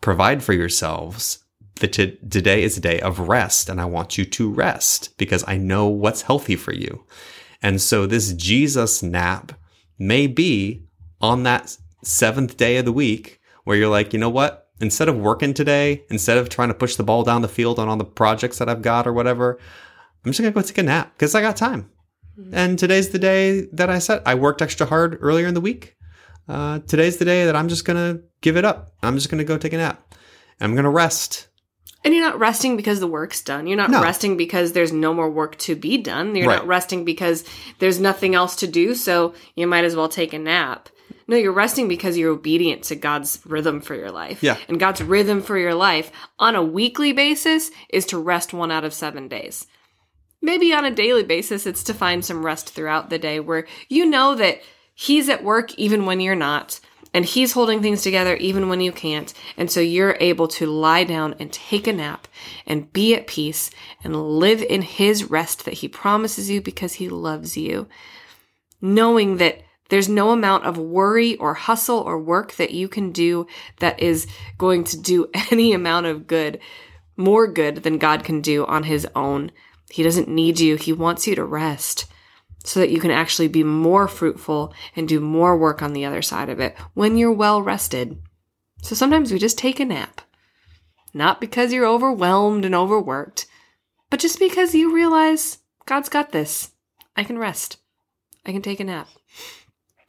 provide 0.00 0.42
for 0.42 0.54
yourselves. 0.54 1.44
The 1.80 1.88
t- 1.88 2.18
today 2.30 2.62
is 2.62 2.78
a 2.78 2.80
day 2.80 3.00
of 3.00 3.28
rest, 3.28 3.68
and 3.68 3.82
I 3.82 3.84
want 3.84 4.16
you 4.16 4.24
to 4.24 4.50
rest 4.50 5.14
because 5.18 5.44
I 5.46 5.58
know 5.58 5.88
what's 5.88 6.22
healthy 6.22 6.56
for 6.56 6.72
you. 6.72 7.04
And 7.64 7.80
so 7.80 8.04
this 8.04 8.34
Jesus 8.34 9.02
nap 9.02 9.52
may 9.98 10.26
be 10.26 10.84
on 11.22 11.44
that 11.44 11.74
seventh 12.02 12.58
day 12.58 12.76
of 12.76 12.84
the 12.84 12.92
week 12.92 13.40
where 13.64 13.74
you're 13.74 13.88
like, 13.88 14.12
you 14.12 14.18
know 14.18 14.28
what? 14.28 14.68
Instead 14.82 15.08
of 15.08 15.16
working 15.16 15.54
today, 15.54 16.04
instead 16.10 16.36
of 16.36 16.50
trying 16.50 16.68
to 16.68 16.74
push 16.74 16.96
the 16.96 17.02
ball 17.02 17.22
down 17.22 17.40
the 17.40 17.48
field 17.48 17.78
on 17.78 17.88
all 17.88 17.96
the 17.96 18.04
projects 18.04 18.58
that 18.58 18.68
I've 18.68 18.82
got 18.82 19.06
or 19.06 19.14
whatever, 19.14 19.58
I'm 20.24 20.30
just 20.30 20.40
gonna 20.40 20.52
go 20.52 20.60
take 20.60 20.76
a 20.76 20.82
nap 20.82 21.14
because 21.14 21.34
I 21.34 21.40
got 21.40 21.56
time. 21.56 21.90
Mm-hmm. 22.38 22.54
And 22.54 22.78
today's 22.78 23.08
the 23.08 23.18
day 23.18 23.62
that 23.72 23.88
I 23.88 23.98
said 23.98 24.20
I 24.26 24.34
worked 24.34 24.60
extra 24.60 24.84
hard 24.84 25.16
earlier 25.22 25.46
in 25.46 25.54
the 25.54 25.62
week. 25.62 25.96
Uh, 26.46 26.80
today's 26.80 27.16
the 27.16 27.24
day 27.24 27.46
that 27.46 27.56
I'm 27.56 27.70
just 27.70 27.86
gonna 27.86 28.20
give 28.42 28.58
it 28.58 28.66
up. 28.66 28.90
I'm 29.02 29.14
just 29.14 29.30
gonna 29.30 29.42
go 29.42 29.56
take 29.56 29.72
a 29.72 29.78
nap. 29.78 30.14
I'm 30.60 30.74
gonna 30.74 30.90
rest. 30.90 31.48
And 32.04 32.12
you're 32.14 32.22
not 32.24 32.38
resting 32.38 32.76
because 32.76 33.00
the 33.00 33.06
work's 33.06 33.40
done. 33.40 33.66
You're 33.66 33.78
not 33.78 33.90
No. 33.90 34.02
resting 34.02 34.36
because 34.36 34.72
there's 34.72 34.92
no 34.92 35.14
more 35.14 35.30
work 35.30 35.56
to 35.60 35.74
be 35.74 35.96
done. 35.96 36.36
You're 36.36 36.46
Right. 36.48 36.56
not 36.58 36.66
resting 36.66 37.04
because 37.04 37.44
there's 37.78 37.98
nothing 37.98 38.34
else 38.34 38.56
to 38.56 38.66
do, 38.66 38.94
so 38.94 39.32
you 39.56 39.66
might 39.66 39.84
as 39.84 39.96
well 39.96 40.08
take 40.08 40.32
a 40.34 40.38
nap. 40.38 40.90
No, 41.26 41.36
you're 41.38 41.52
resting 41.52 41.88
because 41.88 42.18
you're 42.18 42.32
obedient 42.32 42.82
to 42.84 42.94
God's 42.96 43.40
rhythm 43.46 43.80
for 43.80 43.94
your 43.94 44.10
life. 44.10 44.42
Yeah. 44.42 44.58
And 44.68 44.78
God's 44.78 45.02
rhythm 45.02 45.40
for 45.40 45.56
your 45.56 45.74
life 45.74 46.12
on 46.38 46.54
a 46.54 46.62
weekly 46.62 47.12
basis 47.12 47.70
is 47.88 48.04
to 48.06 48.18
rest 48.18 48.52
one 48.52 48.70
out 48.70 48.84
of 48.84 48.92
seven 48.92 49.26
days. 49.26 49.66
Maybe 50.42 50.74
on 50.74 50.84
a 50.84 50.90
daily 50.90 51.22
basis, 51.22 51.66
it's 51.66 51.82
to 51.84 51.94
find 51.94 52.22
some 52.22 52.44
rest 52.44 52.68
throughout 52.74 53.08
the 53.08 53.18
day 53.18 53.40
where 53.40 53.66
you 53.88 54.04
know 54.04 54.34
that 54.34 54.60
He's 54.96 55.28
at 55.30 55.42
work 55.42 55.74
even 55.76 56.04
when 56.04 56.20
you're 56.20 56.36
not, 56.36 56.78
and 57.14 57.24
He's 57.24 57.52
holding 57.52 57.80
things 57.80 58.02
together 58.02 58.34
even 58.36 58.68
when 58.68 58.80
you 58.80 58.92
can't. 58.92 59.32
And 59.56 59.70
so 59.70 59.80
you're 59.80 60.16
able 60.20 60.48
to 60.48 60.66
lie 60.66 61.04
down 61.04 61.36
and 61.38 61.50
take 61.52 61.86
a 61.86 61.92
nap 61.92 62.26
and 62.66 62.92
be 62.92 63.14
at 63.14 63.28
peace 63.28 63.70
and 64.02 64.38
live 64.38 64.60
in 64.62 64.82
His 64.82 65.30
rest 65.30 65.64
that 65.64 65.74
He 65.74 65.88
promises 65.88 66.50
you 66.50 66.60
because 66.60 66.94
He 66.94 67.08
loves 67.08 67.56
you. 67.56 67.86
Knowing 68.82 69.36
that 69.38 69.62
there's 69.90 70.08
no 70.08 70.30
amount 70.30 70.64
of 70.64 70.76
worry 70.76 71.36
or 71.36 71.54
hustle 71.54 71.98
or 72.00 72.18
work 72.18 72.54
that 72.56 72.72
you 72.72 72.88
can 72.88 73.12
do 73.12 73.46
that 73.78 74.00
is 74.00 74.26
going 74.58 74.82
to 74.84 75.00
do 75.00 75.30
any 75.50 75.72
amount 75.72 76.06
of 76.06 76.26
good, 76.26 76.58
more 77.16 77.46
good 77.46 77.76
than 77.84 77.98
God 77.98 78.24
can 78.24 78.40
do 78.40 78.66
on 78.66 78.82
His 78.82 79.06
own. 79.14 79.52
He 79.88 80.02
doesn't 80.02 80.28
need 80.28 80.58
you. 80.58 80.74
He 80.74 80.92
wants 80.92 81.28
you 81.28 81.36
to 81.36 81.44
rest 81.44 82.06
so 82.64 82.80
that 82.80 82.90
you 82.90 82.98
can 82.98 83.10
actually 83.10 83.48
be 83.48 83.62
more 83.62 84.08
fruitful 84.08 84.74
and 84.96 85.06
do 85.06 85.20
more 85.20 85.56
work 85.56 85.82
on 85.82 85.92
the 85.92 86.04
other 86.04 86.22
side 86.22 86.48
of 86.48 86.58
it 86.58 86.74
when 86.94 87.16
you're 87.16 87.32
well 87.32 87.62
rested. 87.62 88.18
So 88.82 88.94
sometimes 88.94 89.30
we 89.30 89.38
just 89.38 89.58
take 89.58 89.78
a 89.78 89.84
nap. 89.84 90.22
Not 91.12 91.40
because 91.40 91.72
you're 91.72 91.86
overwhelmed 91.86 92.64
and 92.64 92.74
overworked, 92.74 93.46
but 94.10 94.18
just 94.18 94.38
because 94.38 94.74
you 94.74 94.92
realize 94.92 95.58
God's 95.86 96.08
got 96.08 96.32
this. 96.32 96.72
I 97.16 97.22
can 97.22 97.38
rest. 97.38 97.76
I 98.44 98.52
can 98.52 98.62
take 98.62 98.80
a 98.80 98.84
nap. 98.84 99.08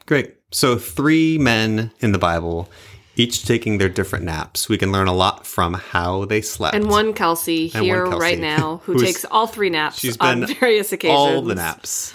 Great. 0.06 0.36
So, 0.52 0.78
three 0.78 1.38
men 1.38 1.92
in 2.00 2.12
the 2.12 2.18
Bible, 2.18 2.70
each 3.16 3.46
taking 3.46 3.78
their 3.78 3.90
different 3.90 4.26
naps. 4.26 4.70
We 4.70 4.78
can 4.78 4.92
learn 4.92 5.08
a 5.08 5.14
lot 5.14 5.46
from 5.46 5.74
how 5.74 6.26
they 6.26 6.42
slept. 6.42 6.76
And 6.76 6.90
one 6.90 7.14
Kelsey 7.14 7.72
And 7.74 7.84
here 7.84 8.04
one 8.04 8.12
Kelsey, 8.12 8.24
right 8.24 8.40
now 8.40 8.78
who 8.84 9.00
takes 9.00 9.26
all 9.26 9.48
three 9.48 9.70
naps 9.70 10.00
she's 10.00 10.18
on 10.18 10.42
been 10.42 10.56
various 10.60 10.92
occasions. 10.92 11.18
all 11.18 11.42
the 11.42 11.56
naps. 11.56 12.14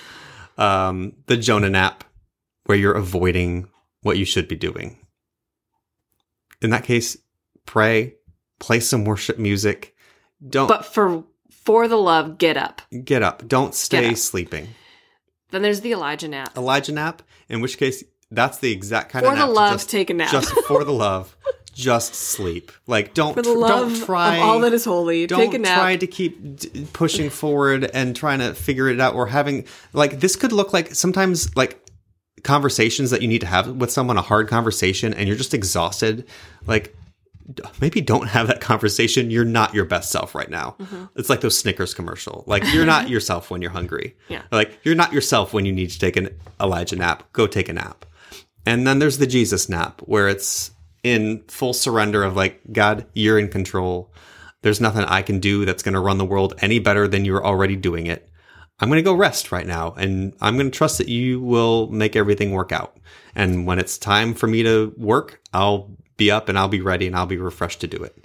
Um, 0.60 1.14
the 1.26 1.36
Jonah 1.36 1.70
nap, 1.70 2.04
where 2.66 2.78
you're 2.78 2.92
avoiding 2.92 3.68
what 4.02 4.18
you 4.18 4.24
should 4.24 4.46
be 4.46 4.56
doing. 4.56 4.98
In 6.62 6.70
that 6.70 6.84
case, 6.84 7.16
pray, 7.66 8.14
play 8.58 8.80
some 8.80 9.04
worship 9.04 9.38
music. 9.38 9.96
Don't 10.46 10.68
But 10.68 10.84
for 10.84 11.24
for 11.50 11.88
the 11.88 11.96
love, 11.96 12.38
get 12.38 12.56
up. 12.56 12.82
get 13.04 13.22
up. 13.22 13.46
Don't 13.48 13.74
stay 13.74 14.10
up. 14.10 14.16
sleeping. 14.16 14.68
Then 15.50 15.62
there's 15.62 15.80
the 15.80 15.92
Elijah 15.92 16.28
nap. 16.28 16.56
Elijah 16.56 16.92
nap, 16.92 17.22
in 17.48 17.60
which 17.60 17.76
case 17.76 18.04
that's 18.30 18.58
the 18.58 18.70
exact 18.70 19.10
kind 19.10 19.24
For 19.24 19.32
of 19.32 19.38
the 19.38 19.44
nap 19.46 19.48
to 19.48 19.54
love, 19.54 19.72
just, 19.72 19.90
take 19.90 20.10
a 20.10 20.14
nap. 20.14 20.30
Just 20.30 20.52
for 20.66 20.84
the 20.84 20.92
love, 20.92 21.36
just 21.72 22.14
sleep. 22.14 22.72
Like 22.86 23.14
don't 23.14 23.34
For 23.34 23.42
the 23.42 23.52
love 23.52 23.92
don't 23.92 24.04
try 24.04 24.36
of 24.36 24.42
all 24.42 24.60
that 24.60 24.72
is 24.72 24.84
holy, 24.84 25.26
don't 25.26 25.38
take 25.40 25.54
a 25.54 25.58
nap. 25.58 25.78
try 25.78 25.96
to 25.96 26.06
keep 26.06 26.56
d- 26.56 26.86
pushing 26.92 27.30
forward 27.30 27.90
and 27.94 28.14
trying 28.14 28.38
to 28.40 28.54
figure 28.54 28.88
it 28.88 29.00
out 29.00 29.14
or 29.14 29.26
having 29.26 29.64
like 29.92 30.20
this 30.20 30.36
could 30.36 30.52
look 30.52 30.72
like 30.72 30.94
sometimes 30.94 31.54
like 31.56 31.82
conversations 32.42 33.10
that 33.10 33.20
you 33.22 33.28
need 33.28 33.40
to 33.42 33.46
have 33.46 33.68
with 33.76 33.90
someone 33.90 34.16
a 34.16 34.22
hard 34.22 34.48
conversation 34.48 35.12
and 35.12 35.28
you're 35.28 35.36
just 35.36 35.52
exhausted 35.52 36.26
like 36.66 36.96
d- 37.52 37.62
maybe 37.80 38.00
don't 38.00 38.28
have 38.28 38.46
that 38.46 38.62
conversation 38.62 39.30
you're 39.30 39.44
not 39.44 39.74
your 39.74 39.84
best 39.84 40.10
self 40.10 40.34
right 40.34 40.48
now 40.50 40.74
Mm-hmm. 40.80 41.04
it's 41.16 41.28
like 41.28 41.42
those 41.42 41.58
snickers 41.58 41.92
commercial 41.92 42.44
like 42.46 42.64
you're 42.72 42.86
not 42.86 43.08
yourself 43.14 43.50
when 43.50 43.60
you're 43.60 43.70
hungry 43.70 44.16
Yeah. 44.28 44.42
like 44.50 44.78
you're 44.84 44.94
not 44.94 45.12
yourself 45.12 45.52
when 45.52 45.66
you 45.66 45.72
need 45.72 45.90
to 45.90 45.98
take 45.98 46.16
an 46.16 46.30
elijah 46.58 46.96
nap 46.96 47.30
go 47.34 47.46
take 47.46 47.68
a 47.68 47.74
nap 47.74 48.06
and 48.64 48.86
then 48.86 49.00
there's 49.00 49.18
the 49.18 49.26
jesus 49.26 49.68
nap 49.68 50.00
where 50.06 50.26
it's 50.28 50.70
in 51.02 51.44
full 51.48 51.72
surrender 51.72 52.22
of 52.22 52.36
like 52.36 52.60
god 52.72 53.06
you're 53.14 53.38
in 53.38 53.48
control. 53.48 54.12
There's 54.62 54.80
nothing 54.80 55.04
i 55.04 55.22
can 55.22 55.40
do 55.40 55.64
that's 55.64 55.82
going 55.82 55.94
to 55.94 56.00
run 56.00 56.18
the 56.18 56.24
world 56.24 56.54
any 56.60 56.78
better 56.78 57.08
than 57.08 57.24
you're 57.24 57.44
already 57.44 57.76
doing 57.76 58.06
it. 58.06 58.28
I'm 58.78 58.88
going 58.88 58.98
to 58.98 59.02
go 59.02 59.14
rest 59.14 59.52
right 59.52 59.66
now 59.66 59.94
and 59.96 60.34
i'm 60.40 60.56
going 60.56 60.70
to 60.70 60.76
trust 60.76 60.98
that 60.98 61.08
you 61.08 61.40
will 61.40 61.88
make 61.88 62.16
everything 62.16 62.52
work 62.52 62.72
out. 62.72 62.96
And 63.34 63.66
when 63.66 63.78
it's 63.78 63.98
time 63.98 64.34
for 64.34 64.46
me 64.46 64.62
to 64.62 64.92
work 64.96 65.40
i'll 65.52 65.96
be 66.16 66.30
up 66.30 66.48
and 66.48 66.58
i'll 66.58 66.68
be 66.68 66.80
ready 66.80 67.06
and 67.06 67.16
i'll 67.16 67.26
be 67.26 67.36
refreshed 67.38 67.80
to 67.80 67.86
do 67.86 68.02
it. 68.02 68.24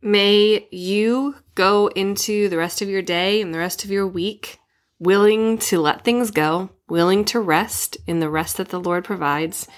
May 0.00 0.68
you 0.70 1.36
go 1.54 1.86
into 1.88 2.50
the 2.50 2.58
rest 2.58 2.82
of 2.82 2.90
your 2.90 3.00
day 3.00 3.40
and 3.40 3.54
the 3.54 3.58
rest 3.58 3.84
of 3.84 3.90
your 3.90 4.06
week 4.06 4.58
willing 4.98 5.58
to 5.58 5.80
let 5.80 6.04
things 6.04 6.30
go, 6.30 6.70
willing 6.88 7.24
to 7.26 7.40
rest 7.40 7.96
in 8.06 8.20
the 8.20 8.30
rest 8.30 8.56
that 8.56 8.68
the 8.68 8.80
Lord 8.80 9.04
provides, 9.04 9.68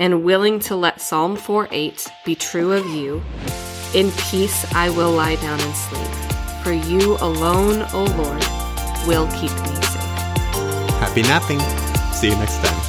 and 0.00 0.24
willing 0.24 0.58
to 0.58 0.74
let 0.74 1.00
Psalm 1.00 1.36
4 1.36 1.68
8 1.70 2.08
be 2.24 2.34
true 2.34 2.72
of 2.72 2.86
you. 2.86 3.22
In 3.94 4.10
peace 4.12 4.64
I 4.74 4.90
will 4.90 5.12
lie 5.12 5.36
down 5.36 5.60
and 5.60 5.74
sleep, 5.76 6.64
for 6.64 6.72
you 6.72 7.16
alone, 7.20 7.86
O 7.92 8.04
Lord, 8.16 8.42
will 9.06 9.28
keep 9.32 9.52
me 9.52 9.74
safe. 9.82 10.10
Happy 10.98 11.22
napping. 11.22 11.60
See 12.12 12.30
you 12.30 12.36
next 12.36 12.56
time. 12.64 12.79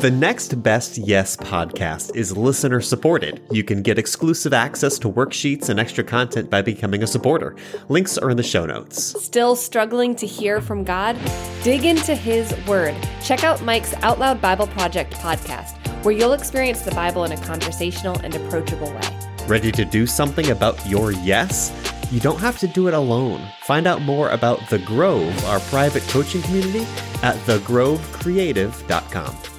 The 0.00 0.10
next 0.10 0.62
Best 0.62 0.96
Yes 0.96 1.36
podcast 1.36 2.16
is 2.16 2.34
listener 2.34 2.80
supported. 2.80 3.42
You 3.50 3.62
can 3.62 3.82
get 3.82 3.98
exclusive 3.98 4.54
access 4.54 4.98
to 5.00 5.12
worksheets 5.12 5.68
and 5.68 5.78
extra 5.78 6.02
content 6.02 6.48
by 6.48 6.62
becoming 6.62 7.02
a 7.02 7.06
supporter. 7.06 7.54
Links 7.90 8.16
are 8.16 8.30
in 8.30 8.38
the 8.38 8.42
show 8.42 8.64
notes. 8.64 9.22
Still 9.22 9.54
struggling 9.54 10.14
to 10.14 10.26
hear 10.26 10.62
from 10.62 10.84
God? 10.84 11.18
Dig 11.62 11.84
into 11.84 12.14
His 12.14 12.54
Word. 12.66 12.96
Check 13.22 13.44
out 13.44 13.62
Mike's 13.62 13.92
Out 14.02 14.18
Loud 14.18 14.40
Bible 14.40 14.68
Project 14.68 15.12
podcast, 15.16 15.76
where 16.02 16.14
you'll 16.14 16.32
experience 16.32 16.80
the 16.80 16.92
Bible 16.92 17.24
in 17.24 17.32
a 17.32 17.40
conversational 17.42 18.18
and 18.20 18.34
approachable 18.34 18.90
way. 18.90 19.18
Ready 19.46 19.70
to 19.70 19.84
do 19.84 20.06
something 20.06 20.48
about 20.48 20.86
your 20.86 21.12
yes? 21.12 21.76
You 22.10 22.20
don't 22.20 22.40
have 22.40 22.58
to 22.60 22.66
do 22.66 22.88
it 22.88 22.94
alone. 22.94 23.46
Find 23.64 23.86
out 23.86 24.00
more 24.00 24.30
about 24.30 24.66
The 24.70 24.78
Grove, 24.78 25.44
our 25.44 25.60
private 25.60 26.04
coaching 26.04 26.40
community, 26.40 26.86
at 27.22 27.36
thegrovecreative.com. 27.44 29.49